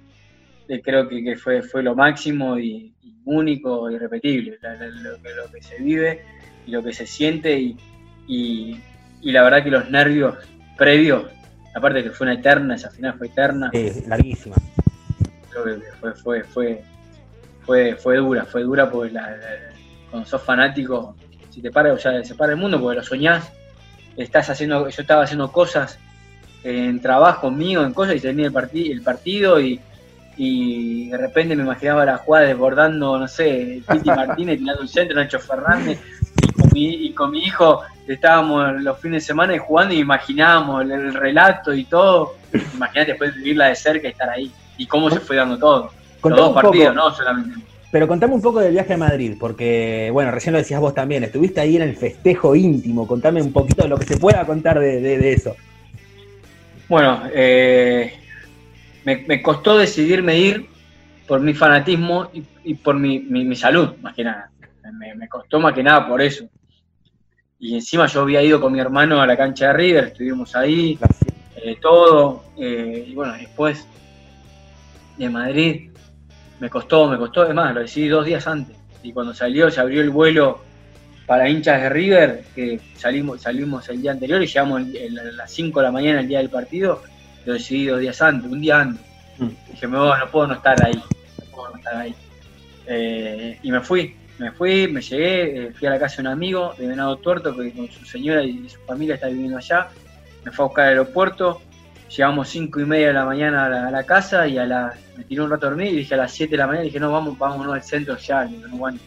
[0.84, 2.94] creo que, fue, fue lo máximo y,
[3.26, 6.22] único y irrepetible, lo, que se vive
[6.66, 7.76] y lo que se siente
[8.28, 8.80] y,
[9.22, 10.36] la verdad que los nervios
[10.78, 11.26] previos,
[11.76, 13.72] aparte que fue una eterna, esa final fue eterna.
[14.08, 14.56] larguísima.
[15.50, 16.84] Creo que fue, fue, fue,
[17.62, 19.18] fue, fue dura, fue dura porque
[20.10, 21.16] cuando sos fanático,
[21.50, 23.52] si te para, o sea, se para el mundo porque lo soñás,
[24.16, 26.00] estás haciendo, yo estaba haciendo cosas
[26.64, 29.82] en trabajo mío, en cosas, y tenía el, el partido y,
[30.38, 35.16] y de repente me imaginaba la jugada desbordando, no sé, Titi Martínez tirando un centro,
[35.16, 36.00] Nacho Fernández,
[36.74, 41.86] y con, mi, hijo estábamos los fines de semana jugando y imaginábamos el, relato y
[41.86, 42.36] todo.
[42.76, 44.52] Imagínate después vivirla de cerca y estar ahí.
[44.78, 45.90] Y cómo se fue dando todo.
[46.24, 47.60] Los dos partidos, no solamente.
[47.92, 51.24] Pero contame un poco del viaje a Madrid, porque, bueno, recién lo decías vos también,
[51.24, 54.80] estuviste ahí en el festejo íntimo, contame un poquito de lo que se pueda contar
[54.80, 55.56] de, de eso.
[56.90, 58.14] Bueno, eh,
[59.16, 60.68] me, costó decidirme ir
[61.28, 62.30] por mi fanatismo
[62.64, 64.52] y, por mi, salud, más que nada.
[65.16, 66.50] Me, costó más que nada por eso.
[67.60, 71.00] Y encima yo había ido con mi hermano a la cancha de River, estuvimos ahí,
[71.56, 72.44] eh, todo.
[72.58, 73.88] Eh, y bueno, después
[75.18, 75.90] de Madrid,
[76.60, 78.76] me costó, me costó, además, lo decidí dos días antes.
[79.04, 80.60] Y cuando salió, se abrió el vuelo
[81.26, 85.80] para hinchas de River, que salimos, salimos el día anterior y llegamos a las 5
[85.80, 87.02] de la mañana el día del partido,
[87.48, 89.02] lo decidí dos días antes, un día antes.
[89.38, 89.72] Mm.
[89.72, 92.14] Dije, no puedo no estar ahí, no puedo no estar ahí.
[92.86, 96.28] Eh, y me fui, me fui, me llegué, eh, fui a la casa de un
[96.28, 99.88] amigo de Venado Tuerto, que con su señora y su familia está viviendo allá,
[100.44, 101.62] me fue a buscar al aeropuerto,
[102.10, 105.42] llegamos cinco y media de la mañana a la, casa y a la, me tiré
[105.42, 107.38] un rato a dormir y dije a las 7 de la mañana, dije, no, vamos,
[107.38, 109.00] vámonos al centro ya, no, no, no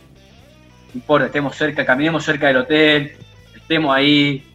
[0.95, 3.13] importa, estemos cerca, caminemos cerca del hotel,
[3.55, 4.50] estemos ahí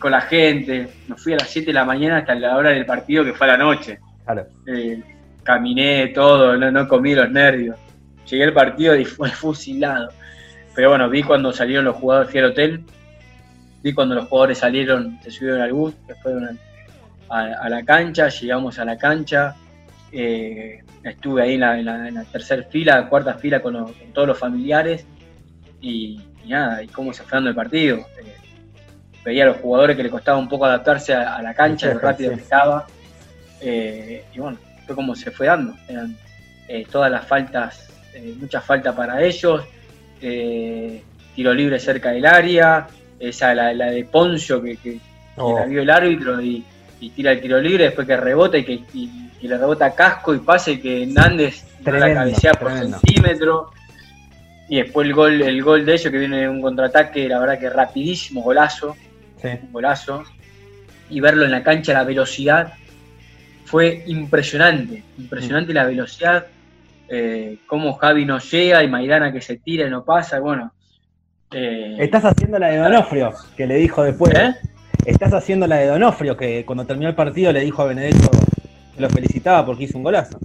[0.00, 2.86] con la gente, me fui a las 7 de la mañana hasta la hora del
[2.86, 4.00] partido que fue a la noche.
[4.66, 5.02] Eh,
[5.42, 7.76] caminé todo, no, no comí los nervios.
[8.28, 10.08] Llegué al partido y fue fusilado.
[10.74, 12.82] Pero bueno, vi cuando salieron los jugadores, fui al hotel,
[13.82, 16.34] vi cuando los jugadores salieron, se subieron al bus, después
[17.28, 19.54] a, la cancha, llegamos a la cancha,
[20.12, 25.06] eh, estuve ahí en la, tercera fila, cuarta fila con, todos los familiares
[25.80, 27.98] y, nada, y cómo se fue dando el partido.
[27.98, 28.39] Eh,
[29.24, 32.34] veía a los jugadores que le costaba un poco adaptarse a, la cancha, lo rápido
[32.34, 32.86] que estaba.
[33.60, 35.74] Eh, y bueno, fue como se fue dando.
[35.88, 36.16] Eran
[36.90, 37.88] todas las faltas,
[38.38, 39.64] muchas faltas para ellos,
[40.22, 41.02] eh,
[41.34, 42.86] tiro libre cerca del área,
[43.18, 44.98] esa la, de Poncio que, que,
[45.36, 45.58] oh.
[45.58, 46.64] la vio el árbitro y,
[47.16, 48.82] tira el tiro libre, después que rebota y que
[49.40, 53.70] le rebota casco y pase que Nández la cabecea por centímetro.
[54.68, 57.58] Y después el gol, el gol de ellos que viene de un contraataque, la verdad
[57.58, 58.96] que rapidísimo, golazo.
[59.70, 60.24] Golazo.
[61.08, 62.74] Y verlo en la cancha, la velocidad,
[63.64, 65.02] fue impresionante.
[65.18, 66.46] Impresionante la velocidad
[67.12, 70.72] eh, cómo Javi no llega y Maidana que se tira y no pasa, bueno.
[71.50, 74.32] Eh, Estás haciendo la de Donofrio, que le dijo después.
[74.32, 74.54] ¿Eh?
[75.04, 78.30] Estás haciendo la de Donofrio, que cuando terminó el partido le dijo a Benedetto
[78.94, 80.38] que lo felicitaba porque hizo un golazo.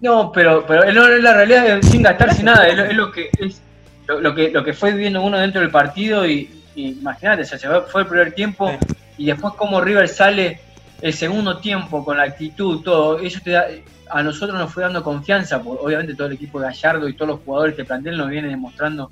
[0.00, 3.60] No, pero, pero no, la realidad sin gastarse nada, es, lo, que es
[4.06, 8.06] lo, que lo que fue viviendo uno dentro del partido y, imagínate, se fue el
[8.06, 8.72] primer tiempo
[9.18, 10.60] y después como River sale
[11.00, 13.66] el segundo tiempo con la actitud, todo, eso te da,
[14.10, 17.40] a nosotros nos fue dando confianza, obviamente todo el equipo de Gallardo y todos los
[17.40, 19.10] jugadores que plantel nos vienen demostrando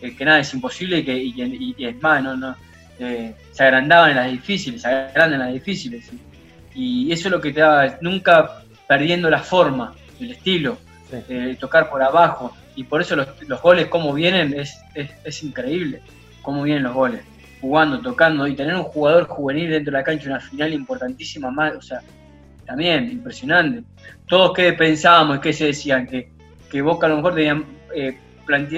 [0.00, 2.56] que, nada es imposible y que, y, es más, no,
[2.98, 6.10] eh, se agrandaban en las difíciles, se agrandan en las difíciles.
[6.74, 10.78] Y eso es lo que te da, nunca perdiendo la forma, el estilo,
[11.12, 12.54] eh, tocar por abajo.
[12.76, 13.28] Y por eso los,
[13.62, 16.02] goles, como vienen, es, es, increíble,
[16.44, 17.24] cómo vienen los goles.
[17.60, 21.74] Jugando, tocando y tener un jugador juvenil dentro de la cancha, una final importantísima más,
[21.74, 22.00] o sea,
[22.66, 23.82] también impresionante.
[24.28, 26.30] Todos que pensábamos y que se decían que,
[26.70, 27.62] que Boca a lo mejor tenía
[27.94, 28.18] eh,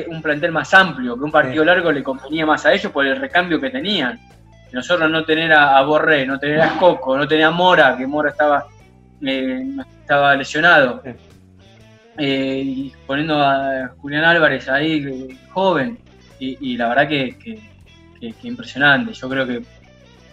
[0.08, 3.20] un plantel más amplio, que un partido largo le convenía más a ellos por el
[3.20, 4.18] recambio que tenían.
[4.72, 8.30] Nosotros no tener a, Borré, no tener a Escoco, no tener a Mora, que Mora
[8.30, 8.66] estaba,
[9.22, 9.64] eh,
[10.00, 11.02] estaba lesionado.
[12.18, 15.98] Eh, y poniendo a Julián Álvarez ahí, joven.
[16.38, 19.12] Y, la verdad que, que, impresionante.
[19.12, 19.62] Yo creo que,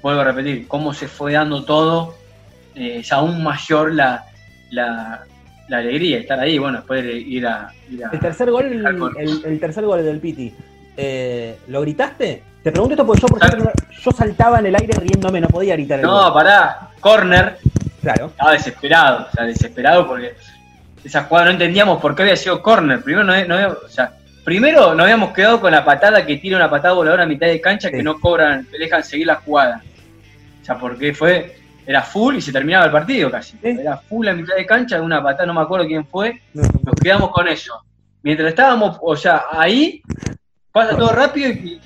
[0.02, 2.16] vuelvo a repetir, cómo se fue dando todo
[2.76, 4.26] eh, es aún mayor la,
[4.72, 5.24] la,
[5.70, 7.72] alegría de estar ahí, bueno, después de ir a...
[8.12, 8.66] el, tercer gol,
[9.18, 10.54] el, tercer gol del Piti,
[10.98, 12.44] eh, ¿lo gritaste?
[12.64, 15.76] Te pregunto esto porque yo, por ejemplo, yo saltaba en el aire riéndome, no podía
[15.76, 16.00] gritar.
[16.00, 17.58] El no, pará, corner.
[18.02, 18.28] Claro.
[18.28, 20.34] Estaba desesperado, o sea, desesperado porque
[21.04, 23.02] esa jugada no entendíamos por qué había sido corner.
[23.02, 24.14] Primero no, no o sea,
[24.44, 27.62] primero nos habíamos quedado con la patada que tira una patada voladora a mitad de
[27.62, 29.82] cancha que no cobran, dejan seguir la jugada.
[30.62, 33.58] O sea, porque fue era full y se terminaba el partido casi.
[33.62, 36.42] Era full a mitad de cancha, una patada, no me acuerdo quién fue.
[36.54, 37.74] Nos quedamos con eso.
[38.22, 40.02] Mientras estábamos, o sea, ahí,
[40.72, 41.82] pasa todo rápido y,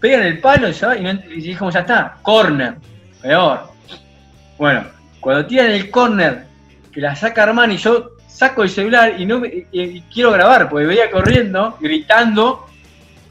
[0.00, 2.76] pegan el palo y, dijimos, ya está, corner.
[3.20, 3.68] Peor.
[4.56, 4.84] Bueno,
[5.18, 6.44] cuando tiran el corner,
[6.92, 11.10] que la saca Armani, yo saco el celular y no y quiero grabar, porque veía
[11.10, 12.68] corriendo, gritando,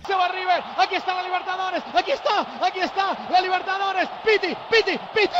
[0.08, 4.98] se va River, aquí está la Libertadores, aquí está, aquí está la Libertadores, Piti, Piti,
[5.14, 5.36] Piti,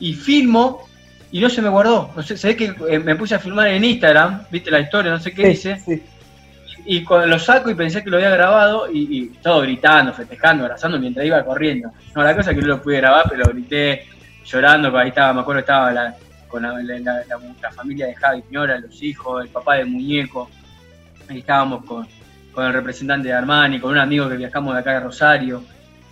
[0.00, 0.88] Y filmo
[1.30, 3.84] y no se me guardó, no sé, se ve que me puse a filmar en
[3.84, 6.02] Instagram, viste la historia, no sé qué dice,
[6.86, 11.26] y lo saco y pensé que lo había grabado y, todo gritando, festejando, abrazando mientras
[11.26, 11.90] iba corriendo.
[12.14, 14.06] No, la cosa es que no lo pude grabar, pero grité
[14.44, 16.14] llorando, porque ahí estaba, me acuerdo estaba la,
[16.46, 20.48] con la, familia de Javi Piñora, los hijos, el papá de Muñeco.
[21.28, 22.06] Ahí estábamos con,
[22.56, 25.64] el representante de Armani, con un amigo que viajamos de acá de Rosario.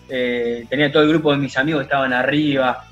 [0.08, 2.84] Eh, tenía todo el grupo de mis amigos que estaban arriba.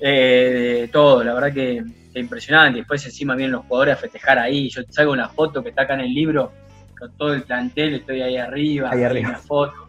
[0.00, 2.78] Eh, todo, la verdad que, impresionante.
[2.78, 4.70] Después encima vienen los jugadores a festejar ahí.
[4.70, 6.63] Yo salgo una foto que está acá en el libro
[6.98, 9.30] con todo el plantel, estoy ahí arriba, ahí arriba.
[9.30, 9.86] una foto.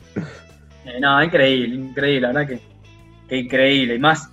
[0.85, 2.59] Eh, no, increíble, increíble, la verdad
[3.27, 4.29] que increíble, y más,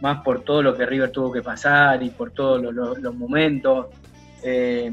[0.00, 3.86] más por todo lo que River tuvo que pasar y por todos los momentos,
[4.42, 4.92] que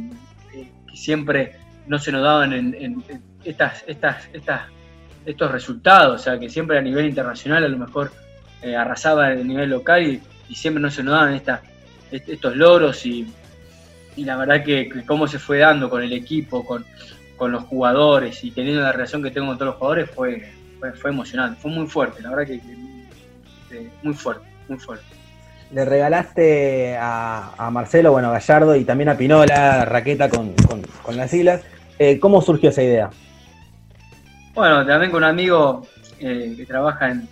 [0.93, 3.03] siempre no se nos daban en,
[3.43, 4.62] estas, estas, estas,
[5.25, 8.12] estos resultados, o sea, que siempre a nivel internacional a lo mejor
[8.77, 10.21] arrasaba el nivel local y,
[10.56, 11.60] siempre no se nos daban estas,
[12.10, 13.27] estos logros y,
[14.17, 16.84] y la verdad que, cómo se fue dando con el equipo, con,
[17.39, 20.51] los jugadores y teniendo la relación que tengo con todos los jugadores fue,
[20.99, 22.60] fue, emocionante, fue muy fuerte, la verdad que,
[24.01, 25.06] muy fuerte, muy fuerte.
[25.71, 30.56] Le regalaste a, Marcelo, bueno, Gallardo y también a Pinola, raqueta con,
[31.15, 31.62] las islas.
[31.99, 33.10] Eh, ¿Cómo surgió esa idea?
[34.56, 35.86] Bueno, también con un amigo
[36.19, 37.27] eh, que trabaja en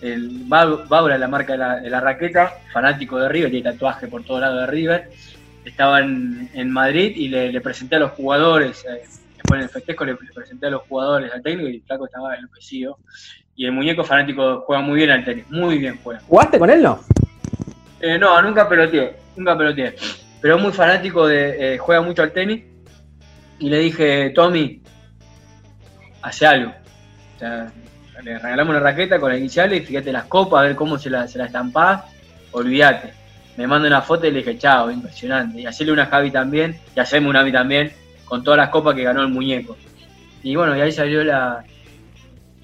[0.00, 4.60] el Baura, la marca de la, raqueta, fanático de River, tiene tatuaje por todo lado
[4.60, 5.10] de River
[5.64, 9.02] estaba en, Madrid y le, presenté a los jugadores, eh,
[9.36, 12.34] después en el festejo le, presenté a los jugadores al técnico y el flaco estaba
[12.34, 12.98] enloquecido.
[13.56, 16.20] Y el muñeco fanático juega muy bien al tenis, muy bien juega.
[16.26, 17.00] ¿Jugaste con él no?
[18.00, 19.96] Eh, no, nunca peloteé, nunca peloteé.
[20.40, 22.64] Pero muy fanático de, eh, juega mucho al tenis.
[23.58, 24.80] Y le dije, Tommy,
[26.22, 26.72] hace algo.
[27.36, 27.70] O sea,
[28.22, 31.10] le regalamos una raqueta con las iniciales y fíjate las copas, a ver cómo se
[31.10, 32.04] la, se la estampás,
[32.52, 33.19] olvídate
[33.60, 35.60] me manda una foto y le dije, chao, impresionante.
[35.60, 37.92] Y hacerle una a Javi también, y hacerme una a mí también,
[38.24, 39.76] con todas las copas que ganó el muñeco.
[40.42, 41.62] Y bueno, y ahí salió la,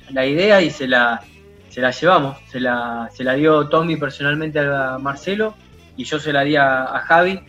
[0.09, 1.20] la idea y se la,
[1.68, 2.38] se la llevamos.
[2.50, 5.54] Se la, se la dio Tommy personalmente a Marcelo
[5.98, 7.40] y yo se la di a, Javi.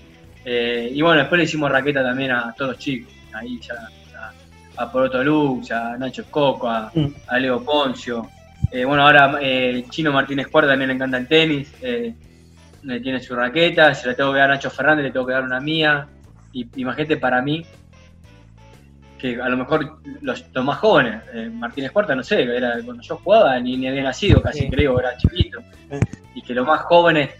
[0.44, 3.14] Eh, y bueno, después le hicimos raqueta también a todos los chicos.
[3.32, 3.76] Ahí ya
[4.76, 7.38] a, Poroto Luz, a Nacho Escoco, a, mm.
[7.40, 8.28] Leo Poncio.
[8.74, 11.72] Eh, bueno, ahora eh, Chino Martínez Cuarta también le encanta el tenis
[13.02, 15.44] tiene su raqueta, se la tengo que dar a Nacho Fernández, le tengo que dar
[15.44, 16.08] una mía.
[16.54, 17.66] Y imagínate para mí,
[19.18, 23.18] que a lo mejor los, más jóvenes, eh, Martínez Cuarta, no sé, era cuando yo
[23.18, 25.60] jugaba, ni, ni había nacido casi, creo, era chiquito.
[26.36, 27.32] Y que los más jóvenes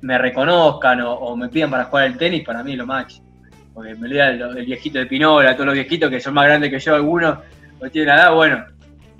[0.00, 3.26] me reconozcan o, me pidan para jugar el tenis, para mí es lo máximo.
[3.74, 6.78] Porque me olvida el, viejito de Pinola, todos los viejitos que son más grandes que
[6.78, 7.38] yo, algunos,
[7.80, 8.64] no tienen nada, bueno.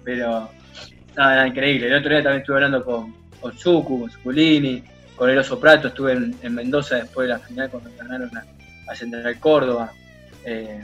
[0.03, 0.49] Pero,
[1.17, 1.89] nada, increíble.
[1.89, 4.83] El otro día también estuve hablando con, con Zucu, con Zuculini,
[5.17, 9.41] con el Oso Prato, estuve en, Mendoza después de la final cuando ganaron a, Central
[9.41, 9.91] Córdoba.
[10.45, 10.81] Eh,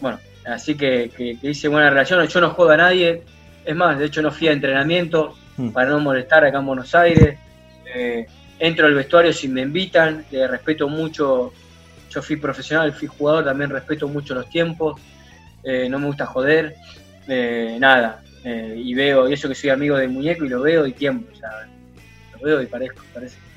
[0.00, 1.10] bueno, así que,
[1.42, 2.24] hice buena relación.
[2.28, 3.22] Yo no juego a nadie,
[3.64, 5.70] es más, de hecho no fui a entrenamiento hmm.
[5.70, 7.36] para no molestar acá en Buenos Aires.
[7.92, 8.26] Eh,
[8.58, 11.52] entro al vestuario si me invitan, le respeto mucho.
[12.10, 15.00] Yo fui profesional, fui jugador, también respeto mucho los tiempos.
[15.64, 16.76] Eh, no me gusta joder,
[17.78, 18.22] nada.
[18.44, 21.30] y veo, y eso que soy amigo del muñeco y lo veo y tiempo,
[22.34, 23.49] lo veo y parezco, parece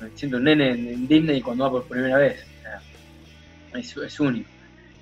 [0.00, 2.44] me siento un nene en, Disney cuando va por primera vez.
[3.74, 4.48] es, único.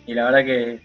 [0.06, 0.80] Y la verdad que,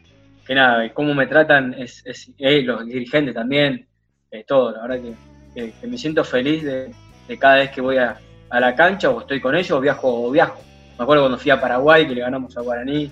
[0.45, 2.03] que nada, cómo me tratan es,
[2.37, 3.87] eh, los dirigentes también,
[4.31, 4.71] eh, todo.
[4.71, 5.13] La verdad
[5.53, 6.91] que, me siento feliz de,
[7.37, 8.19] cada vez que voy a,
[8.51, 10.61] la cancha o estoy con ellos o viajo o viajo.
[10.97, 13.09] Me acuerdo cuando fui a Paraguay que le ganamos a Guaraní.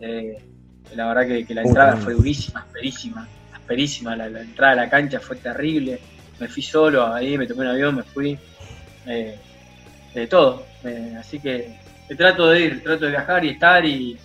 [0.00, 0.38] Eh,
[0.94, 4.16] la verdad que, la entrada fue durísima, asperísima, asperísima.
[4.16, 5.98] La, entrada a la cancha fue terrible.
[6.38, 8.38] Me fui solo ahí, me tomé un avión, me fui
[10.18, 10.64] de todo.
[10.84, 11.74] Eh, así que,
[12.16, 14.18] trato de ir, trato de viajar y estar y,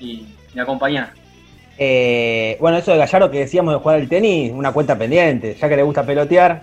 [0.00, 0.26] y,
[0.58, 1.12] acompañar.
[1.76, 5.68] Eh, bueno, eso de Gallardo que decíamos de jugar al tenis, una cuenta pendiente, ya
[5.68, 6.62] que le gusta pelotear.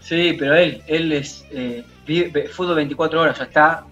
[0.00, 1.84] Sí, pero él, él es eh,
[2.50, 3.84] fútbol 24 horas, ya está.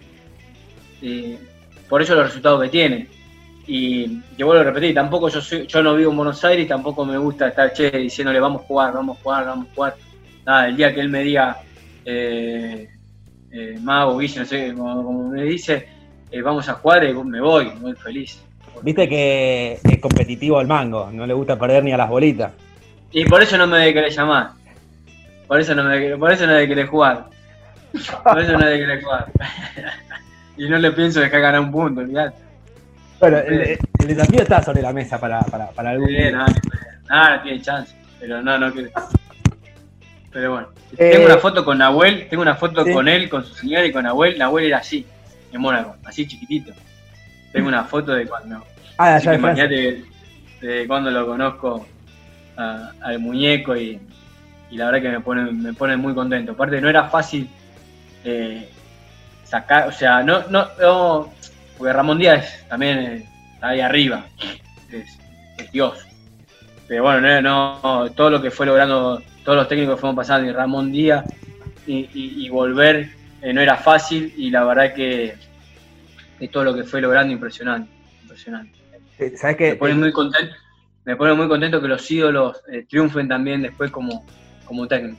[1.89, 3.09] por eso los resultados que tiene.
[3.67, 6.69] Y yo vuelvo a repetir, tampoco yo soy, yo no vivo en Buenos Aires y
[6.69, 9.95] tampoco me gusta estar che diciéndole vamos a jugar, vamos a jugar, vamos a jugar.
[10.47, 11.59] Nada, el día que él me diga
[13.53, 15.89] eh, Mago, Guille, no sé, como, me dice,
[16.31, 18.43] eh, vamos a jugar, y me voy, muy feliz.
[18.83, 22.53] Viste que es competitivo el mango, no le gusta perder ni a las bolitas.
[23.11, 24.51] Y por eso no me querer llamar.
[25.47, 27.27] Por eso no me por eso no debe querer jugar.
[28.23, 29.27] Por eso no debe querer jugar.
[30.59, 32.03] y no le pienso dejar ganar un punto,
[33.19, 36.09] Bueno, el, desafío está sobre la mesa para, para, para algún.
[36.09, 37.97] Sí, no, no, tiene chance.
[38.21, 38.91] Pero no, no quiere.
[40.33, 43.55] Pero bueno, tengo una eh, foto con Nahuel, tengo una foto con él, con su
[43.55, 44.39] señora y con Nahuel.
[44.39, 45.07] Nahuel era así,
[45.53, 46.73] en Mónaco, así chiquitito.
[47.53, 48.63] Tengo una foto de cuando.
[48.99, 50.05] Ah, ya imagínate
[50.61, 51.87] de, cuando lo conozco
[52.57, 54.01] al muñeco y,
[54.71, 56.53] la verdad que me pone, me pone muy contento.
[56.53, 57.49] Aparte, no era fácil
[58.25, 58.69] eh,
[59.45, 61.33] sacar, o sea, no, no,
[61.79, 64.27] porque Ramón Díaz también está ahí arriba,
[64.93, 66.05] es, Dios.
[66.87, 70.53] Pero bueno, no, todo lo que fue logrando todos los técnicos que fuimos pasando y
[70.53, 71.25] Ramón Díaz
[71.87, 73.09] y, volver
[73.41, 75.37] eh, no era fácil y la verdad que,
[76.53, 78.79] todo lo que fue logrando impresionante, impresionante.
[79.39, 79.71] ¿Sabes qué?
[79.71, 80.55] Me pone muy contento,
[81.07, 84.27] me pone muy contento que los ídolos eh, triunfen también después como,
[84.67, 85.17] como técnico.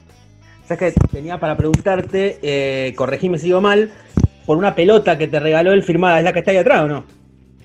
[0.67, 3.91] sabes que tenía para preguntarte, eh, corregime si digo mal,
[4.45, 6.87] por una pelota que te regaló él firmada, ¿es la que está ahí atrás o
[6.87, 7.03] no?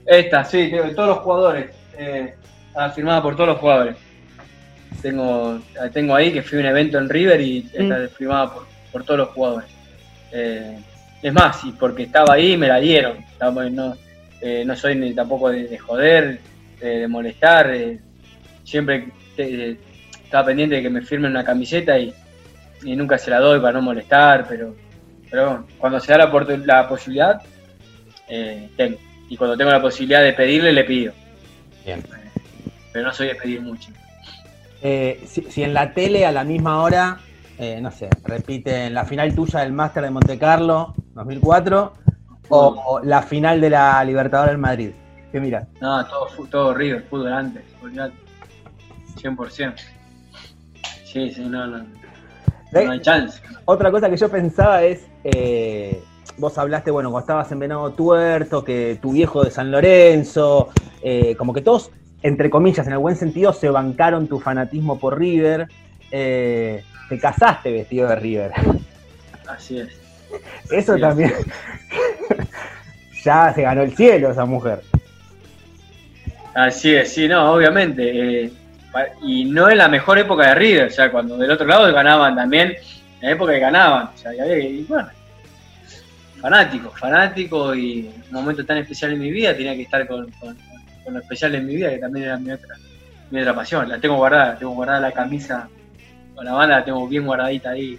[0.07, 1.73] Esta, sí, de todos los jugadores.
[1.99, 2.35] Eh,
[2.69, 3.97] está firmada por todos los jugadores.
[5.03, 5.61] Tengo,
[5.93, 9.21] tengo ahí que fui a un evento en River y está firmada por, por todos
[9.21, 9.69] los jugadores.
[10.33, 10.79] Eh,
[11.23, 13.19] es más, y porque estaba ahí me la dieron.
[13.73, 13.97] No,
[14.41, 16.41] eh, no soy ni tampoco de, de joder,
[16.81, 17.75] de, de molestar.
[17.75, 17.99] eh,
[18.65, 19.77] siempre eh,
[20.25, 22.13] estaba pendiente de que me firmen una camiseta y,
[22.83, 24.75] y nunca se la doy para no molestar, pero,
[25.31, 27.41] pero bueno, cuando se da la, la posibilidad,
[28.29, 28.99] eh, tengo.
[29.29, 31.13] Y cuando tengo la posibilidad de pedirle, le pido.
[31.85, 32.03] Bien.
[32.93, 33.91] Pero no soy de pedir mucho.
[34.87, 37.19] Eh, si, si en la tele a la misma hora,
[37.59, 41.93] eh, no sé, repiten la final tuya del Máster de Monte Carlo 2004
[42.51, 44.91] o, o la final de la Libertadores del Madrid.
[45.33, 45.67] ¿Qué mira?
[45.81, 48.15] No, todo, todo River, fútbol antes, olvidate.
[49.17, 49.75] 100%.
[51.05, 51.87] Sí, sí, no, no.
[52.71, 53.41] No hay chance.
[53.65, 56.03] Otra cosa que yo pensaba es, eh,
[56.37, 60.69] vos hablaste, bueno, cuando estabas en Venado Tuerto, que tu viejo de San Lorenzo,
[61.03, 61.91] eh, como que todos,
[62.25, 65.69] entre comillas, en el buen sentido, se bancaron tu fanatismo por River.
[66.11, 68.51] Eh, te casaste vestido de River.
[69.47, 69.89] Así es.
[70.71, 71.33] Eso también.
[73.25, 74.81] ya se ganó el cielo esa mujer.
[76.55, 78.45] Así es, sí, no, obviamente.
[78.45, 78.53] eh,
[79.23, 82.37] y no en la mejor época de River, o sea, cuando del otro lado ganaban
[82.37, 82.69] también,
[83.21, 84.09] en la época que ganaban.
[84.15, 85.09] O sea, y había que- y bueno,
[86.41, 90.57] fanático, fanático y un momento tan especial en mi vida tenía que estar con, con-
[91.05, 92.75] con lo especial en mi vida, que también era mi otra,
[93.31, 93.89] mi otra pasión.
[93.89, 95.69] La tengo guardada, tengo guardada la camisa
[96.35, 97.99] con la banda, la tengo bien guardadita ahí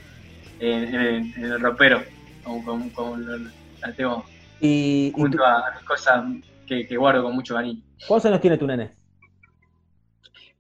[0.60, 2.04] en, en el, en el ropero,
[2.44, 4.26] con, con- con- la tengo
[4.60, 6.24] Y, y junto tú- a mis cosas
[6.68, 7.82] que, que guardo con mucho cariño.
[8.08, 8.90] ¿Cuántos años tiene tu nene?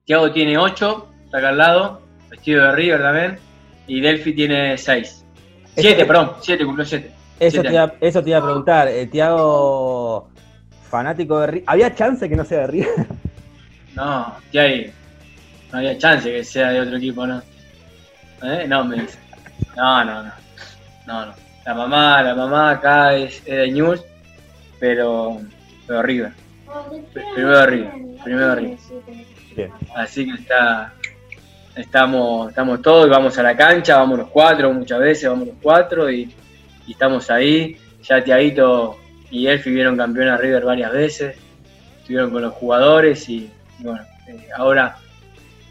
[0.06, 3.40] Tiago tiene 8, está acá al lado, vestido de River también.
[3.88, 5.26] Y Delphi tiene 6.
[5.76, 7.12] 7, Eso- perdón, 7, cumplió 7.
[7.40, 8.88] Eso te, iba, eso te iba a preguntar.
[8.88, 10.30] Eh, Tiago,
[10.90, 11.64] fanático de River.
[11.68, 13.08] ¿Había chance que no sea de River?
[13.96, 14.92] No, Tiago,
[15.72, 17.42] no había chance que sea de otro equipo, ¿no?
[18.44, 18.66] ¿Eh?
[18.68, 19.18] No, me dice.
[19.78, 20.32] No, no, no.
[21.08, 21.34] No, no.
[21.66, 24.04] La mamá, la mamá acá es, es de News,
[24.80, 25.40] pero,
[25.88, 26.34] pero River.
[27.14, 27.92] Primero de River,
[28.24, 28.78] primero de River.
[29.56, 29.72] Bien.
[29.96, 30.94] Así que está,
[31.76, 36.12] estamos, estamos todos, vamos a la cancha, vamos los cuatro, muchas veces vamos los cuatro
[36.12, 36.30] y,
[36.86, 37.78] y estamos ahí.
[38.04, 38.98] Ya Tiaguito
[39.40, 41.36] y Elfi vieron campeón a River varias veces,
[42.00, 44.98] estuvieron con los jugadores y, y bueno, eh, ahora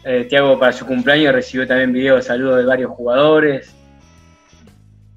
[0.03, 3.73] eh, Tiago para su cumpleaños recibió también videos de saludos de varios jugadores.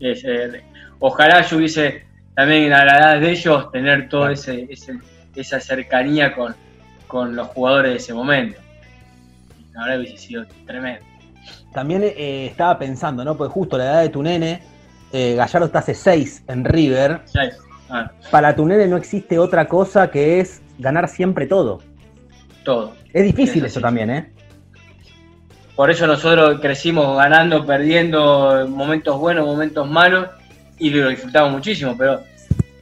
[0.00, 0.62] Es, eh,
[1.00, 4.98] ojalá yo hubiese también a la edad de ellos tener toda ese, ese-
[5.34, 6.54] esa cercanía con,
[7.06, 8.60] con los jugadores de ese momento.
[9.74, 11.04] La verdad hubiese sido tremendo.
[11.72, 13.36] También eh, estaba pensando, ¿no?
[13.36, 14.62] Porque justo la edad de tu nene,
[15.12, 17.20] eh, Gallardo está hace 6 en River.
[17.34, 17.58] Es,
[17.90, 21.80] ah, Para tu nene no existe otra cosa que es ganar siempre todo.
[22.64, 22.94] todo.
[23.12, 24.32] Es difícil Eso también, ¿eh?
[25.74, 30.28] Por eso nosotros crecimos ganando, perdiendo, momentos buenos, momentos malos,
[30.78, 32.20] y lo disfrutamos muchísimo, pero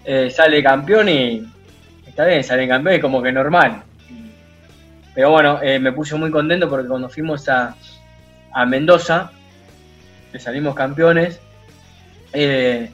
[0.04, 1.46] eh, sale campeón y
[2.06, 3.82] está bien, sale campeón y como que normal.
[5.14, 7.74] Pero bueno, eh, me puse muy contento porque cuando fuimos a,
[8.52, 9.30] a Mendoza,
[10.32, 11.40] que salimos campeones,
[12.32, 12.90] eh,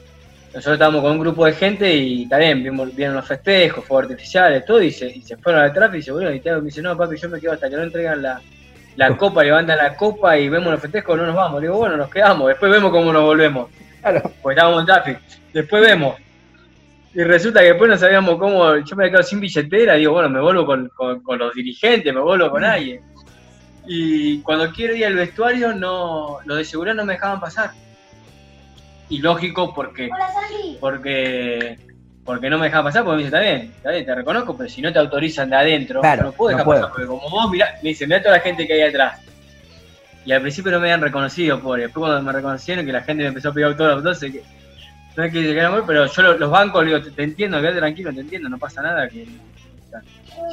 [0.53, 4.63] nosotros estábamos con un grupo de gente y también vimos, vieron los festejos, fuegos artificiales,
[4.65, 6.81] todo, y se, y se fueron al trap y dice, bueno, y Thiago me dice,
[6.81, 8.39] no, papi, yo me quedo hasta que no entregan la,
[8.95, 11.59] la copa, levantan la copa y vemos los festejos, no nos vamos.
[11.59, 13.69] Le digo, bueno, nos quedamos, después vemos cómo nos volvemos.
[14.01, 14.21] Claro.
[14.41, 15.19] Porque estábamos en traffic.
[15.53, 16.15] Después vemos.
[17.15, 20.41] Y resulta que después no sabíamos cómo, yo me quedado sin billetera, digo, bueno, me
[20.41, 23.01] vuelvo con, con- con los dirigentes, me vuelvo con alguien.
[23.87, 27.71] Y cuando quiero ir al vestuario, no, los de seguridad no me dejaban pasar.
[29.13, 30.09] Y lógico, porque,
[30.79, 31.77] porque,
[32.25, 34.69] porque no me dejaban pasar, porque me dice, está bien, está bien, te reconozco, pero
[34.69, 36.81] si no te autorizan de adentro, Claro, no puedo no dejar puedo.
[36.81, 39.19] pasar, porque como vos mirá, me dice, mirá toda la gente que hay atrás.
[40.25, 41.83] Y al principio no me habían reconocido, pobre.
[41.83, 44.41] Después cuando me reconocieron, que la gente me empezó a pegar autógrafos, entonces que
[45.15, 47.59] no es que se morir, pero yo lo- los bancos, le digo, te, te entiendo,
[47.59, 49.07] quédate tranquilo, te entiendo, no pasa nada.
[49.09, 50.01] que o sea,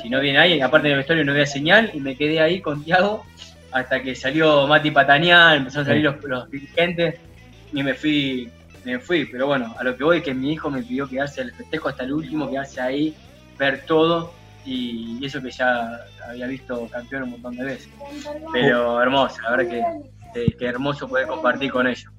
[0.03, 2.61] Si no viene alguien, aparte en el vestuario no había señal, y me quedé ahí
[2.61, 3.24] con Tiago
[3.72, 7.20] hasta que salió Mati Patanián, empezaron a salir los, los dirigentes,
[7.72, 8.51] y me fui,
[8.85, 9.24] me fui.
[9.26, 11.89] Pero bueno, a lo que voy es que mi hijo me pidió quedarse el festejo
[11.89, 13.14] hasta el último, quedarse ahí,
[13.59, 14.33] ver todo,
[14.64, 17.91] y, y eso que ya había visto campeón un montón de veces.
[18.53, 19.85] Pero hermoso, la verdad que,
[20.35, 22.11] que- que hermoso poder compartir con ellos.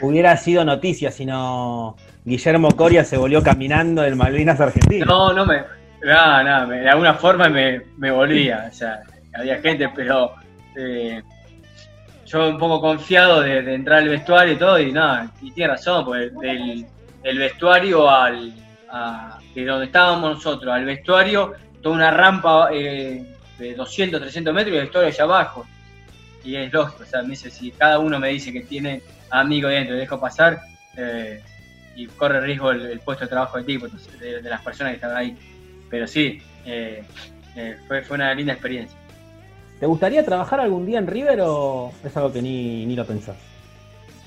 [0.00, 5.06] Hubiera sido noticia si no Guillermo Coria se volvió caminando del Malvinas Argentina.
[5.06, 5.62] No, no me.
[6.02, 8.66] Nada, nada, me- de alguna forma me, me volvía.
[8.70, 9.00] O sea,
[9.34, 10.32] había gente, pero.
[10.76, 11.22] eh,
[12.24, 16.04] yo un poco confiado de, entrar al vestuario y todo, y nada, y tiene razón,
[16.04, 16.30] porque
[17.22, 18.54] del, vestuario al,
[18.90, 23.24] a, de donde estábamos nosotros, al vestuario, toda una rampa eh,
[23.58, 25.66] de 200, 300 metros y el vestuario allá abajo.
[26.42, 29.68] Y es lógico, o sea, me dice, si cada uno me dice que tiene amigo
[29.68, 30.60] dentro dejo pasar,
[30.96, 31.42] eh,
[31.96, 35.36] y corre riesgo el, puesto de trabajo del tipo, de las personas que están ahí.
[35.88, 37.04] Pero sí, eh,
[37.56, 38.98] eh, fue, fue una linda experiencia.
[39.84, 43.36] ¿Te gustaría trabajar algún día en River o es algo que ni, ni lo pensás?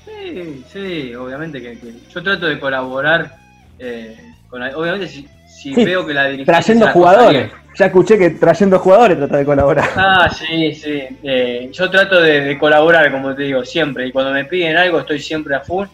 [0.04, 3.34] Sí, sí, obviamente que, que yo trato de colaborar.
[3.80, 4.16] eh,
[4.48, 6.62] con la- obviamente, si, si Sí, veo que la dirigencia.
[6.62, 7.46] Trayendo jugadores.
[7.48, 7.50] bien.
[7.76, 9.88] Ya escuché que trayendo jugadores trata de colaborar.
[9.96, 11.02] Ah, sí, sí.
[11.24, 14.06] eh, yo trato de, de colaborar, como te digo, siempre.
[14.06, 15.88] Y cuando me piden algo, estoy siempre a full.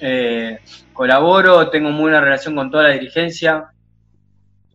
[0.00, 0.60] Eh,
[0.94, 3.66] colaboro, tengo muy buena relación con toda la dirigencia.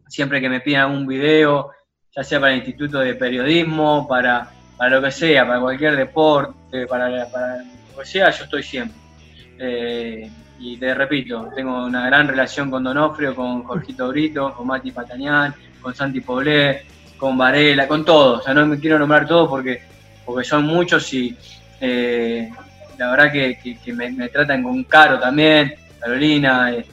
[0.08, 1.72] Siempre que me piden algún video,
[2.16, 4.48] ya sea para el Instituto de Periodismo, para,
[4.78, 8.98] para lo que sea, para cualquier deporte, para, para lo que sea, yo estoy siempre.
[9.58, 14.92] Eh, y te repito, tengo una gran relación con Donofrio, con Jorgito Brito, con Mati
[14.92, 16.86] Patanián, con Santi Poblé,
[17.18, 18.42] con Varela, con todos.
[18.42, 19.82] O sea, no me quiero nombrar todos porque,
[20.24, 21.36] porque son muchos y
[21.82, 22.50] eh,
[23.00, 26.72] la verdad que, me, tratan con caro también, Carolina.
[26.72, 26.86] eh,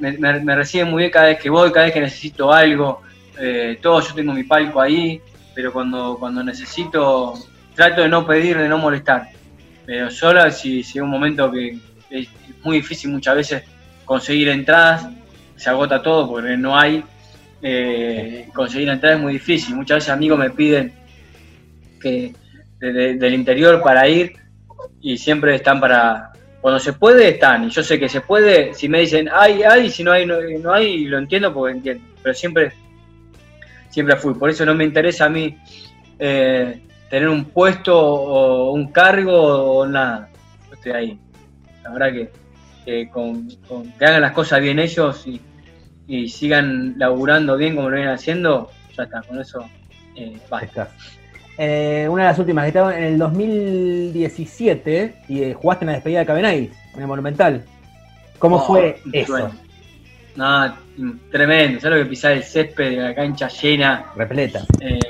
[0.00, 3.02] me reciben muy bien cada vez que voy, cada vez que necesito algo.
[3.38, 5.20] Eh, todo, yo tengo mi palco ahí,
[5.54, 7.34] pero cuando, cuando necesito,
[7.74, 9.28] trato de no pedir, de no molestar.
[9.86, 11.78] Pero solo si, si hay un momento que
[12.10, 12.28] es
[12.62, 13.62] muy difícil muchas veces
[14.04, 15.08] conseguir entradas,
[15.56, 17.02] se agota todo porque no hay.
[17.60, 19.74] eh, conseguir entradas es muy difícil.
[19.74, 20.92] Muchas veces amigos me piden
[22.00, 22.32] que
[22.78, 24.32] de- de- del interior para ir
[25.00, 26.32] y siempre están para.
[26.60, 27.64] Cuando se puede, están.
[27.64, 28.74] Y yo sé que se puede.
[28.74, 32.04] Si me dicen hay, hay, si no hay, no, no hay, lo entiendo porque entiendo.
[32.22, 32.72] Pero siempre,
[33.98, 34.34] siempre fui.
[34.34, 35.56] Por eso no me interesa a mí
[36.20, 36.80] eh,
[37.10, 40.28] tener un puesto o un cargo o nada.
[40.68, 41.20] Yo estoy ahí.
[41.82, 42.30] La verdad que,
[42.84, 45.40] que con, con- que hagan las cosas bien ellos y,
[46.06, 49.64] y sigan laburando bien como lo vienen haciendo, ya está, con eso
[50.14, 50.90] eh, basta.
[51.56, 55.92] Eh, una de las últimas, que estaba en el 2017 y eh, jugaste en la
[55.94, 57.64] despedida de Cabenay, en el Monumental.
[58.38, 59.50] ¿Cómo Oh, fue eso?
[60.38, 60.72] No,
[61.32, 64.04] tremendo, ¿sabes lo que pisar el césped de la cancha llena?
[64.14, 64.60] Repleta.
[64.80, 65.00] eh,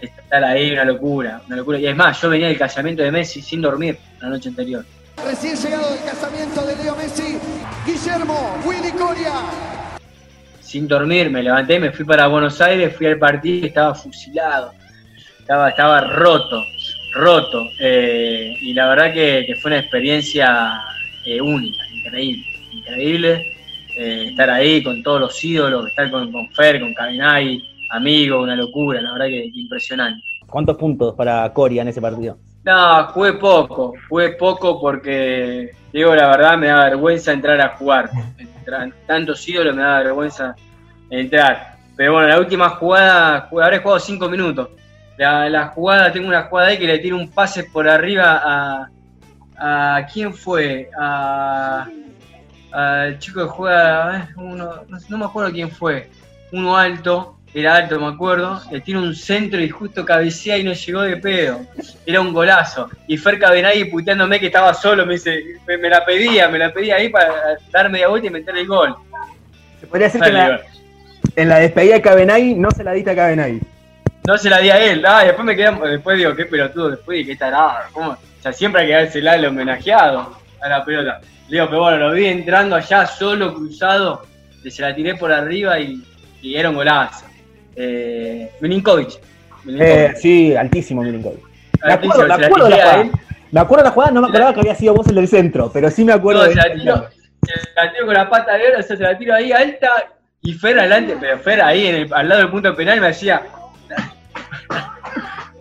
[0.00, 1.80] estar ahí, una locura, una locura.
[1.80, 4.84] Y es más, yo venía del casamiento de Messi sin dormir la noche anterior.
[5.26, 7.38] Recién llegado del casamiento de Leo Messi,
[7.84, 9.32] Guillermo Willy Coria.
[10.60, 14.72] sin dormir, me levanté, me fui para Buenos Aires, fui al partido y estaba fusilado.
[15.40, 16.62] Estaba, estaba roto,
[17.14, 17.64] roto.
[17.80, 20.82] Eh, y la verdad que, que fue una experiencia
[21.26, 23.57] eh, única, increíble, increíble.
[24.00, 28.54] Eh, estar ahí con todos los ídolos, estar con, con Fer, con Caminay, amigos, una
[28.54, 30.22] locura, la verdad que, impresionante.
[30.46, 32.38] ¿Cuántos puntos para Coria en ese partido?
[32.62, 38.08] No, jugué poco, jugué poco porque, digo la verdad, me da vergüenza entrar a jugar.
[38.38, 40.54] Entran tantos ídolos me da vergüenza
[41.10, 41.74] entrar.
[41.96, 44.68] Pero bueno, la última jugada, habré jugado cinco minutos.
[45.16, 48.90] La, la jugada, tengo una jugada ahí que le tiro un pase por arriba a.
[49.56, 50.88] a ¿Quién fue?
[50.96, 51.88] A.
[52.72, 54.18] Al chico que juega.
[54.18, 56.10] eh, Uno, no, no me acuerdo quién fue.
[56.52, 58.60] Uno alto, era alto, me acuerdo.
[58.70, 61.60] Le tiro un centro y justo cabecea y no llegó de pedo
[62.08, 62.88] era un golazo.
[63.06, 66.72] Y Fer Cabenagui puteándome que estaba solo, me dice, me, me la pedía, me la
[66.72, 68.94] pedía ahí para dar media vuelta y meter el gol.
[69.78, 70.60] Se podría decir que en la,
[71.36, 73.60] en la despedida de Cabenay no se la diste a Cabenay.
[74.26, 76.90] No se la di a él, ah, y después me quedé, después digo, qué pelotudo,
[76.90, 78.10] después dije, qué tarado, ¿cómo?
[78.10, 81.20] O sea, siempre hay que dársela al homenajeado a la pelota.
[81.48, 84.26] Le digo, pero bueno, lo vi entrando allá solo, cruzado,
[84.68, 86.02] se la tiré por arriba y,
[86.42, 87.24] y era un golazo.
[87.74, 89.18] Eh, Milinkovic.
[89.64, 89.90] Milinkovic.
[89.98, 91.40] Eh, sí, altísimo Milinkovic.
[91.84, 93.00] Me acuerdo, me de la jugada.
[93.00, 93.10] él.
[93.50, 95.70] Me acuerdo de la jugada, no me acordaba que había sido vos el del centro,
[95.72, 97.08] pero sí me acuerdo No, de se la tiro,
[97.46, 99.88] se la tiro con la pata de oro, o sea, se la tiro ahí alta
[100.42, 103.42] y Fer adelante, pero Fer ahí en el- al lado del punto penal me hacía.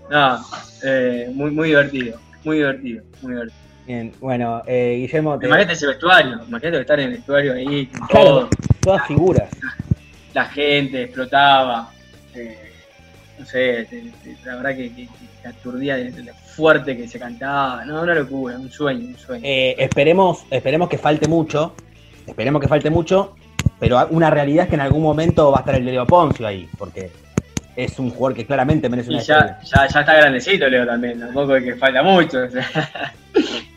[0.09, 0.39] No,
[0.83, 3.59] eh, muy, muy divertido, muy divertido, muy divertido.
[3.88, 8.09] Bien, bueno, eh, Guillermo, te- Imagínate ese vestuario, imagínate estar en el vestuario ahí, Claro,
[8.11, 8.49] todo,
[8.81, 9.49] todas figuras.
[10.33, 11.89] la gente explotaba,
[12.35, 12.73] eh,
[13.39, 15.07] no sé, te- te- la verdad que, que-
[15.47, 19.41] aturdía de, de lo fuerte que se cantaba, no, una locura, un sueño, un sueño.
[19.45, 21.73] Eh, esperemos, esperemos que falte mucho,
[22.25, 23.38] esperemos que falte mucho,
[23.79, 26.67] pero una realidad es que en algún momento va a estar el Leo Poncio ahí,
[26.77, 27.09] porque
[27.77, 29.59] es un jugador que claramente merece Y una ya, estrella.
[29.63, 32.39] ya, ya está grandecito Leo también, tampoco es que falta mucho.
[32.43, 33.13] o sea.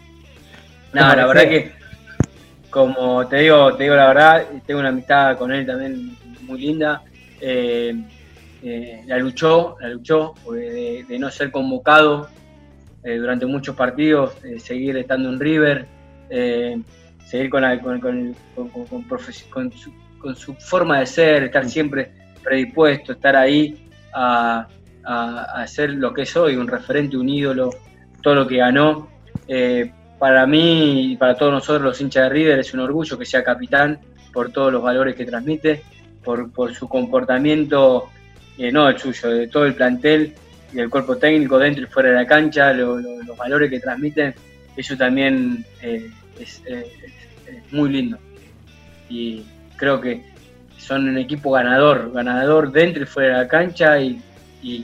[0.93, 1.73] no, la verdad que
[2.71, 7.03] como te digo, te digo la verdad, tengo una amistad con él también muy linda.
[7.41, 7.95] Eh,
[8.63, 12.29] eh, la luchó, la luchó, de, de no ser convocado
[13.03, 15.87] eh, durante muchos partidos, seguir estando en River,
[17.27, 22.13] seguir con, la- con- con- con- su, con su forma de ser, estar siempre
[22.45, 24.69] predispuesto, estar ahí a,
[25.05, 27.71] a, a ser lo que es hoy, un referente, un ídolo,
[28.23, 29.09] todo lo que ganó.
[29.49, 33.25] Eh, para mí y para todos nosotros los hinchas de River es un orgullo que
[33.25, 33.99] sea capitán
[34.35, 35.83] por todos los valores que transmite,
[36.23, 38.11] por, su comportamiento,
[38.59, 40.35] eh, no el suyo, de todo el plantel
[40.73, 43.81] y del cuerpo técnico dentro y fuera de la cancha, lo- lo- los valores que
[43.81, 44.35] transmiten,
[44.77, 48.19] eso también eh, es, eh, es- muy lindo.
[49.09, 49.43] Y
[49.77, 50.23] creo que
[50.77, 54.21] son un equipo ganador, ganador dentro y fuera de la cancha y,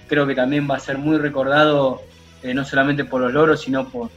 [0.09, 2.01] creo que también va a ser muy recordado
[2.43, 4.09] no solamente por los logros, sino por,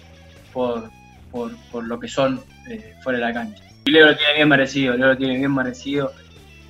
[1.32, 3.64] por, por lo que son eh, fuera de la cancha.
[3.86, 6.12] Y Leo lo tiene bien merecido, Leo lo tiene bien merecido,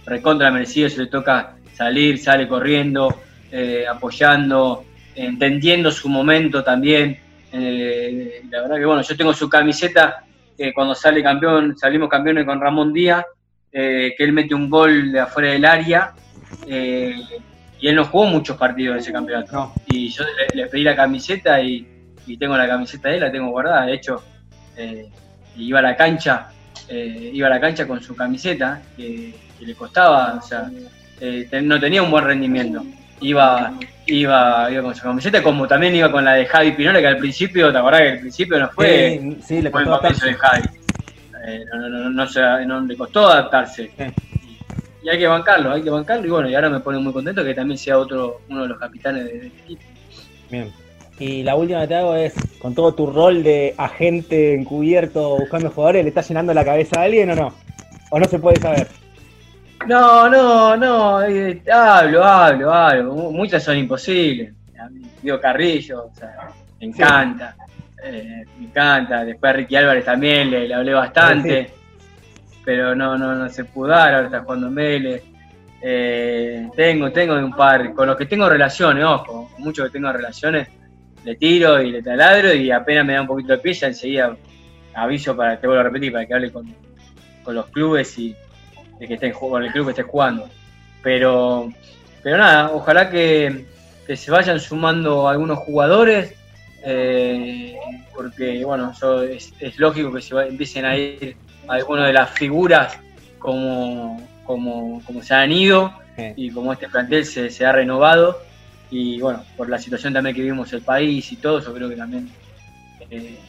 [0.06, 4.86] recontra merecido, se le toca salir, sale corriendo, eh, apoyando,
[5.16, 7.20] entendiendo su momento también.
[7.52, 10.24] Eh, la verdad que bueno, yo tengo su camiseta
[10.58, 13.24] que cuando sale campeón, salimos campeones con Ramón Díaz,
[13.72, 16.14] que él mete un gol de afuera del área,
[16.68, 19.54] y él no jugó muchos partidos en ese campeonato.
[19.54, 19.74] No.
[19.88, 21.88] Y yo le, le pedí la camiseta y,
[22.28, 23.86] y tengo la camiseta de él, la tengo guardada.
[23.86, 24.22] De hecho,
[24.80, 25.08] eh,
[25.58, 26.48] iba a la cancha,
[26.88, 30.70] eh, iba a la cancha con su camiseta, que, que le costaba, o sea,
[31.20, 32.84] eh, ten- no tenía un buen rendimiento.
[33.22, 33.74] Iba,
[34.06, 37.18] iba, iba con su camiseta, como también iba con la de Javi Pinola, que al
[37.18, 40.64] principio, ¿te acordás que al principio no fue, Sí, sí, le costó de Javi?
[41.46, 43.92] Eh, no, no, no, no, se- no le costó adaptarse.
[43.98, 44.04] Sí.
[45.04, 47.44] Y hay que bancarlo, hay que bancarlo, y bueno, y ahora me pone muy contento
[47.44, 49.82] que también sea otro, uno de los capitanes de- del equipo.
[50.50, 50.72] Bien.
[51.20, 55.70] Y la última que te hago es, con todo tu rol de agente encubierto buscando
[55.70, 57.54] jugadores, ¿le estás llenando la cabeza a alguien o no?
[58.10, 58.88] ¿O no se puede saber?
[59.88, 63.14] No, no, no, eh, hablo, hablo, hablo.
[63.14, 64.54] Mu- Muchas son imposibles.
[65.22, 66.50] Diego Carrillo, o sea,
[66.80, 67.56] me encanta.
[68.04, 69.26] eh, me encanta.
[69.26, 71.70] Después a Ricky Álvarez también le, le hablé bastante.
[72.64, 75.24] Pero no, no, no se pudo dar, ahora está jugando en Vélez.
[75.82, 79.92] Eh, tengo, tengo de un par, con los que tengo relaciones, ojo, con muchos que
[79.94, 80.68] tengo relaciones,
[81.24, 84.36] le tiro y le taladro y apenas me da un poquito de pie, ya enseguida
[84.94, 86.74] aviso para, te vuelvo a repetir, para que hable con,
[87.44, 88.36] con los clubes y
[89.00, 90.50] de que estén jugando, con el club que esté jugando.
[91.04, 91.72] Pero,
[92.24, 93.66] pero nada, ojalá que,
[94.06, 96.34] que se vayan sumando algunos jugadores,
[96.84, 97.76] eh,
[98.14, 102.30] porque bueno, yo- es, es lógico que se va- empiecen a ir algunas de las
[102.32, 102.98] figuras
[103.38, 106.34] como, como, como se han ido Sí.
[106.36, 108.42] y como este plantel se, se ha renovado.
[108.90, 111.96] Y bueno, por la situación también que vivimos el país y todo, yo creo que
[111.96, 112.36] también
[113.10, 113.40] eh,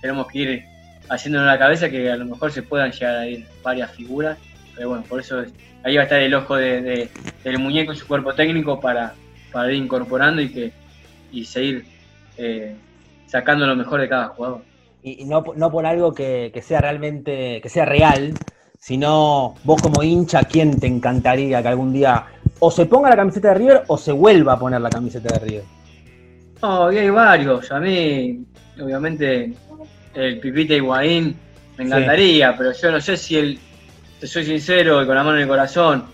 [0.00, 0.64] tenemos que ir
[1.08, 4.38] haciéndonos la cabeza que a lo mejor se puedan llegar a ir varias figuras.
[4.74, 7.10] Pero bueno, por eso es- ahí va a estar el ojo de, de-
[7.44, 9.14] del muñeco y su cuerpo técnico para,
[9.52, 10.72] para ir incorporando y que
[11.30, 11.84] y seguir
[12.36, 12.76] eh,
[13.26, 14.64] sacando lo mejor de cada jugador.
[15.02, 18.32] Y no, no por algo que, que sea realmente, que sea real,
[18.78, 22.26] sino vos como hincha, ¿quién te encantaría que algún día
[22.58, 25.44] o se ponga la camiseta de River o se vuelva a poner la camiseta de
[25.46, 25.64] River?
[26.62, 27.70] No, y hay varios.
[27.70, 28.44] A mí,
[28.80, 29.52] obviamente,
[30.14, 31.36] el Pipita Higuaín
[31.76, 33.58] me encantaría, pero yo no sé si él,
[34.18, 36.04] te soy sincero y con la mano en el corazón,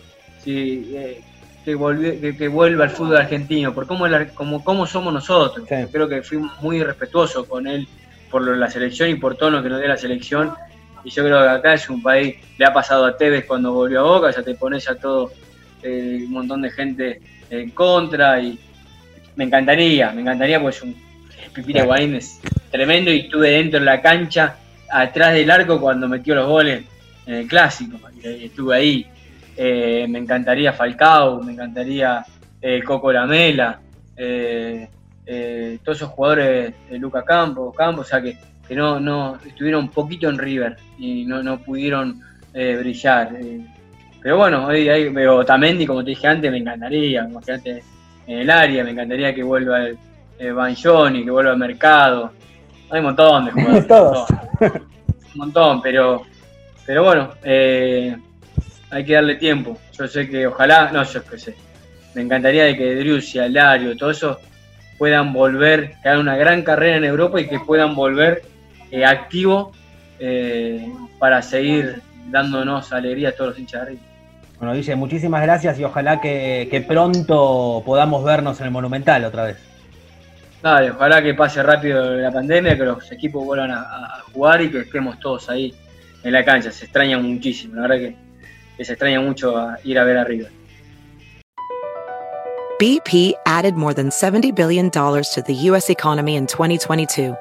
[0.43, 1.21] si eh,
[1.65, 5.65] que, volvi- que, que vuelva al fútbol argentino, por cómo, como, cómo somos nosotros.
[5.69, 5.77] Sí.
[5.93, 7.87] Creo que fui muy respetuoso con él
[8.29, 10.53] por lo la selección y por todo lo que nos dio la selección.
[11.05, 14.01] Y yo creo que acá es un país, le ha pasado a Tevez cuando volvió
[14.01, 15.31] a Boca, ya te pones a todo
[15.85, 17.21] un montón de gente
[17.51, 18.59] en contra y
[19.37, 20.95] me encantaría, me encantaría pues un
[21.53, 21.87] Pipita Claro.
[21.87, 24.57] Higuaín es tremendo y estuve dentro de la cancha,
[24.91, 26.85] atrás del arco cuando metió los goles
[27.27, 29.07] en el clásico, estuve ahí.
[29.55, 32.25] Eh, me encantaría Falcao, me encantaría
[32.61, 33.81] eh, Coco Lamela,
[34.17, 34.89] eh,
[35.27, 39.85] eh, todos esos jugadores de Luca Campos, Campos, o sea que, que no, no estuvieron
[39.85, 42.21] un poquito en River y no, no pudieron
[42.53, 43.37] brillar.
[44.23, 47.83] Pero bueno, hoy hay veo Otamendi, como te dije antes, me encantaría, imagínate
[48.27, 49.99] en el área, me encantaría que vuelva el,
[50.39, 52.33] el Banjoni, que vuelva al mercado.
[52.91, 53.87] Hay un montón de jugadores.
[53.89, 54.31] Todos.
[54.31, 54.83] un montón,
[55.35, 56.23] un montón, pero,
[56.87, 58.17] pero bueno, eh,
[58.91, 59.79] hay que darle tiempo.
[59.99, 61.57] Yo sé que ojalá, no, yo qué sé,
[62.15, 64.39] me encantaría de que Driussi, Alario, todo eso
[64.99, 68.43] puedan volver, que hagan una gran carrera en Europa y que puedan volver
[68.91, 69.77] eh, activos
[70.21, 70.87] eh,
[71.19, 74.12] para seguir dándonos alegría a todos los hinchas de River.
[74.63, 79.43] Bueno, Guille, muchísimas gracias y ojalá que, que pronto podamos vernos en el Monumental otra
[79.43, 79.57] vez.
[80.63, 84.71] Dale, ojalá que pase rápido la pandemia, que los equipos vuelvan a, a jugar y
[84.71, 85.75] que estemos todos ahí
[86.23, 86.71] en la cancha.
[86.71, 88.17] Se extraña muchísimo, la verdad que,
[88.77, 90.53] que se extraña mucho a ir a ver a River.
[92.79, 95.91] BP added more than $70 billion to the U.S.
[95.91, 97.35] economy in 2022.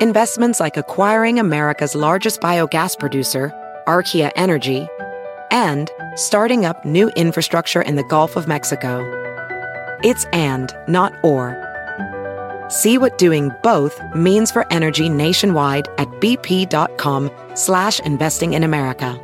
[0.00, 3.52] Investments like acquiring America's largest biogas producer,
[3.86, 4.88] Archaea Energy,
[5.54, 9.00] and starting up new infrastructure in the Gulf of Mexico.
[10.02, 11.56] It's and, not or.
[12.68, 19.18] See what doing both means for energy nationwide at bp.com slash investing in America.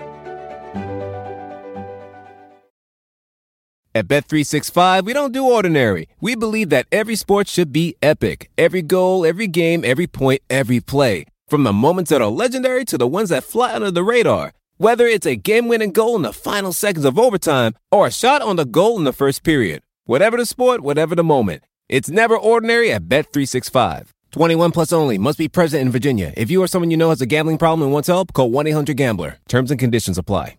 [3.93, 6.09] At Bet365, we don't do ordinary.
[6.20, 8.49] We believe that every sport should be epic.
[8.57, 11.24] Every goal, every game, every point, every play.
[11.49, 14.53] From the moments that are legendary to the ones that fly under the radar.
[14.81, 18.57] Whether it's a game-winning goal in the final seconds of overtime or a shot on
[18.57, 19.83] the goal in the first period.
[20.07, 21.64] Whatever the sport, whatever the moment.
[21.91, 24.09] It's never ordinary at Bet365.
[24.31, 25.18] 21 plus only.
[25.18, 26.33] Must be present in Virginia.
[26.35, 29.37] If you or someone you know has a gambling problem and wants help, call 1-800-GAMBLER.
[29.49, 30.57] Terms and conditions apply.